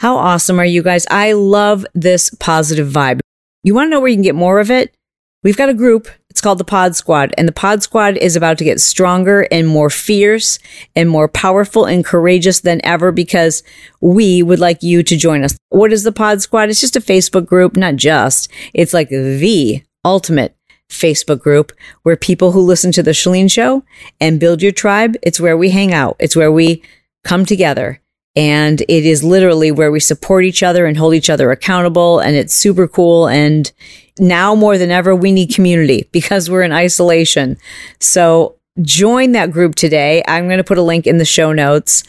How 0.00 0.16
awesome 0.16 0.58
are 0.58 0.64
you 0.64 0.82
guys? 0.82 1.06
I 1.10 1.32
love 1.32 1.84
this 1.94 2.30
positive 2.40 2.88
vibe. 2.88 3.20
You 3.62 3.74
want 3.74 3.86
to 3.86 3.90
know 3.90 4.00
where 4.00 4.08
you 4.08 4.16
can 4.16 4.22
get 4.22 4.34
more 4.34 4.58
of 4.58 4.70
it? 4.70 4.94
We've 5.42 5.56
got 5.56 5.68
a 5.68 5.74
group. 5.74 6.08
It's 6.40 6.42
called 6.42 6.56
the 6.56 6.64
Pod 6.64 6.96
Squad, 6.96 7.34
and 7.36 7.46
the 7.46 7.52
Pod 7.52 7.82
Squad 7.82 8.16
is 8.16 8.34
about 8.34 8.56
to 8.56 8.64
get 8.64 8.80
stronger 8.80 9.46
and 9.52 9.68
more 9.68 9.90
fierce 9.90 10.58
and 10.96 11.06
more 11.06 11.28
powerful 11.28 11.84
and 11.84 12.02
courageous 12.02 12.60
than 12.60 12.80
ever 12.82 13.12
because 13.12 13.62
we 14.00 14.42
would 14.42 14.58
like 14.58 14.82
you 14.82 15.02
to 15.02 15.18
join 15.18 15.44
us. 15.44 15.54
What 15.68 15.92
is 15.92 16.02
the 16.02 16.12
Pod 16.12 16.40
Squad? 16.40 16.70
It's 16.70 16.80
just 16.80 16.96
a 16.96 17.00
Facebook 17.00 17.44
group, 17.44 17.76
not 17.76 17.96
just. 17.96 18.50
It's 18.72 18.94
like 18.94 19.10
the 19.10 19.82
ultimate 20.02 20.56
Facebook 20.88 21.40
group 21.40 21.72
where 22.04 22.16
people 22.16 22.52
who 22.52 22.62
listen 22.62 22.90
to 22.92 23.02
the 23.02 23.10
Chalene 23.10 23.50
Show 23.50 23.84
and 24.18 24.40
build 24.40 24.62
your 24.62 24.72
tribe, 24.72 25.18
it's 25.22 25.40
where 25.40 25.58
we 25.58 25.68
hang 25.68 25.92
out. 25.92 26.16
It's 26.20 26.36
where 26.36 26.50
we 26.50 26.82
come 27.22 27.44
together 27.44 28.00
and 28.36 28.80
it 28.82 29.04
is 29.04 29.24
literally 29.24 29.72
where 29.72 29.90
we 29.90 30.00
support 30.00 30.44
each 30.44 30.62
other 30.62 30.86
and 30.86 30.96
hold 30.96 31.14
each 31.14 31.30
other 31.30 31.50
accountable. 31.50 32.20
And 32.20 32.36
it's 32.36 32.54
super 32.54 32.86
cool. 32.86 33.26
And 33.28 33.70
now 34.18 34.54
more 34.54 34.78
than 34.78 34.90
ever, 34.90 35.14
we 35.14 35.32
need 35.32 35.54
community 35.54 36.08
because 36.12 36.48
we're 36.48 36.62
in 36.62 36.72
isolation. 36.72 37.56
So 37.98 38.56
join 38.82 39.32
that 39.32 39.50
group 39.50 39.74
today. 39.74 40.22
I'm 40.28 40.46
going 40.46 40.58
to 40.58 40.64
put 40.64 40.78
a 40.78 40.82
link 40.82 41.06
in 41.06 41.18
the 41.18 41.24
show 41.24 41.52
notes. 41.52 42.04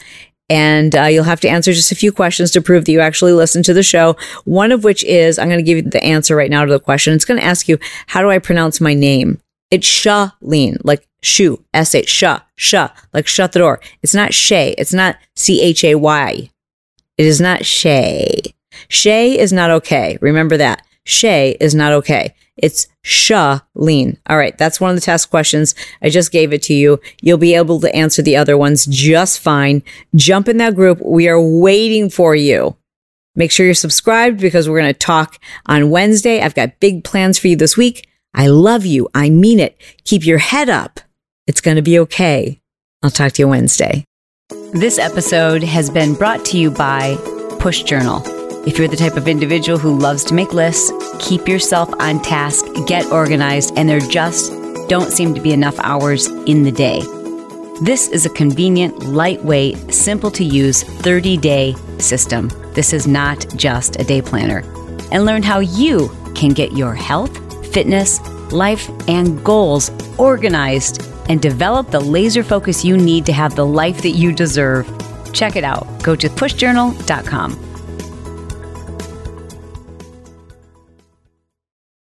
And 0.48 0.94
uh, 0.94 1.04
you'll 1.04 1.24
have 1.24 1.40
to 1.40 1.48
answer 1.48 1.72
just 1.72 1.92
a 1.92 1.96
few 1.96 2.12
questions 2.12 2.50
to 2.50 2.60
prove 2.60 2.84
that 2.84 2.92
you 2.92 3.00
actually 3.00 3.32
listened 3.32 3.64
to 3.64 3.74
the 3.74 3.82
show. 3.82 4.16
One 4.44 4.70
of 4.70 4.84
which 4.84 5.02
is 5.04 5.38
I'm 5.38 5.48
going 5.48 5.58
to 5.58 5.64
give 5.64 5.78
you 5.78 5.90
the 5.90 6.04
answer 6.04 6.36
right 6.36 6.50
now 6.50 6.64
to 6.64 6.70
the 6.70 6.80
question. 6.80 7.14
It's 7.14 7.24
going 7.24 7.40
to 7.40 7.46
ask 7.46 7.68
you, 7.68 7.78
how 8.08 8.20
do 8.20 8.30
I 8.30 8.38
pronounce 8.38 8.80
my 8.80 8.92
name? 8.92 9.40
It's 9.72 9.88
Shalene, 9.88 10.76
like 10.84 11.08
shoe, 11.22 11.64
S 11.72 11.94
H, 11.94 12.08
sha, 12.08 12.40
sha, 12.56 12.90
like 13.14 13.26
shut 13.26 13.52
the 13.52 13.60
door. 13.60 13.80
It's 14.02 14.14
not 14.14 14.34
Shay. 14.34 14.74
It's 14.76 14.92
not 14.92 15.16
C 15.34 15.62
H 15.62 15.82
A 15.82 15.94
Y. 15.94 16.50
It 17.16 17.26
is 17.26 17.40
not 17.40 17.64
Shay. 17.64 18.42
Shay 18.88 19.38
is 19.38 19.50
not 19.50 19.70
okay. 19.70 20.18
Remember 20.20 20.58
that. 20.58 20.86
Shay 21.04 21.56
is 21.58 21.74
not 21.74 21.92
okay. 21.92 22.34
It's 22.58 22.86
Shalene. 23.02 24.18
All 24.28 24.36
right, 24.36 24.56
that's 24.58 24.78
one 24.78 24.90
of 24.90 24.96
the 24.96 25.00
test 25.00 25.30
questions. 25.30 25.74
I 26.02 26.10
just 26.10 26.32
gave 26.32 26.52
it 26.52 26.62
to 26.64 26.74
you. 26.74 27.00
You'll 27.22 27.38
be 27.38 27.54
able 27.54 27.80
to 27.80 27.94
answer 27.96 28.20
the 28.20 28.36
other 28.36 28.58
ones 28.58 28.84
just 28.84 29.40
fine. 29.40 29.82
Jump 30.14 30.48
in 30.48 30.58
that 30.58 30.74
group. 30.74 31.00
We 31.02 31.28
are 31.28 31.40
waiting 31.40 32.10
for 32.10 32.36
you. 32.36 32.76
Make 33.34 33.50
sure 33.50 33.64
you're 33.64 33.74
subscribed 33.74 34.38
because 34.38 34.68
we're 34.68 34.80
going 34.80 34.92
to 34.92 34.98
talk 34.98 35.38
on 35.64 35.88
Wednesday. 35.88 36.42
I've 36.42 36.54
got 36.54 36.78
big 36.78 37.04
plans 37.04 37.38
for 37.38 37.48
you 37.48 37.56
this 37.56 37.78
week. 37.78 38.06
I 38.34 38.48
love 38.48 38.86
you. 38.86 39.08
I 39.14 39.30
mean 39.30 39.60
it. 39.60 39.76
Keep 40.04 40.24
your 40.26 40.38
head 40.38 40.68
up. 40.68 41.00
It's 41.46 41.60
going 41.60 41.76
to 41.76 41.82
be 41.82 41.98
okay. 42.00 42.60
I'll 43.02 43.10
talk 43.10 43.32
to 43.32 43.42
you 43.42 43.48
Wednesday. 43.48 44.04
This 44.72 44.98
episode 44.98 45.62
has 45.62 45.90
been 45.90 46.14
brought 46.14 46.44
to 46.46 46.58
you 46.58 46.70
by 46.70 47.16
Push 47.58 47.82
Journal. 47.82 48.22
If 48.66 48.78
you're 48.78 48.88
the 48.88 48.96
type 48.96 49.16
of 49.16 49.28
individual 49.28 49.78
who 49.78 49.98
loves 49.98 50.24
to 50.24 50.34
make 50.34 50.52
lists, 50.52 50.92
keep 51.18 51.48
yourself 51.48 51.92
on 51.98 52.22
task, 52.22 52.64
get 52.86 53.10
organized, 53.12 53.74
and 53.76 53.88
there 53.88 54.00
just 54.00 54.52
don't 54.88 55.10
seem 55.10 55.34
to 55.34 55.40
be 55.40 55.52
enough 55.52 55.78
hours 55.80 56.26
in 56.46 56.62
the 56.62 56.72
day. 56.72 57.00
This 57.82 58.08
is 58.08 58.24
a 58.24 58.30
convenient, 58.30 59.02
lightweight, 59.02 59.92
simple 59.92 60.30
to 60.30 60.44
use 60.44 60.84
30 60.84 61.36
day 61.38 61.74
system. 61.98 62.48
This 62.74 62.92
is 62.92 63.06
not 63.06 63.44
just 63.56 63.98
a 63.98 64.04
day 64.04 64.22
planner. 64.22 64.60
And 65.10 65.24
learn 65.24 65.42
how 65.42 65.58
you 65.58 66.08
can 66.34 66.50
get 66.50 66.72
your 66.72 66.94
health, 66.94 67.36
fitness, 67.72 68.20
life, 68.52 68.90
and 69.08 69.42
goals 69.44 69.90
organized 70.18 71.02
and 71.28 71.40
develop 71.40 71.90
the 71.90 72.00
laser 72.00 72.42
focus 72.42 72.84
you 72.84 72.96
need 72.96 73.26
to 73.26 73.32
have 73.32 73.56
the 73.56 73.66
life 73.66 74.02
that 74.02 74.10
you 74.10 74.32
deserve. 74.32 74.86
Check 75.32 75.56
it 75.56 75.64
out. 75.64 75.86
Go 76.02 76.14
to 76.16 76.28
pushjournal.com. 76.28 77.71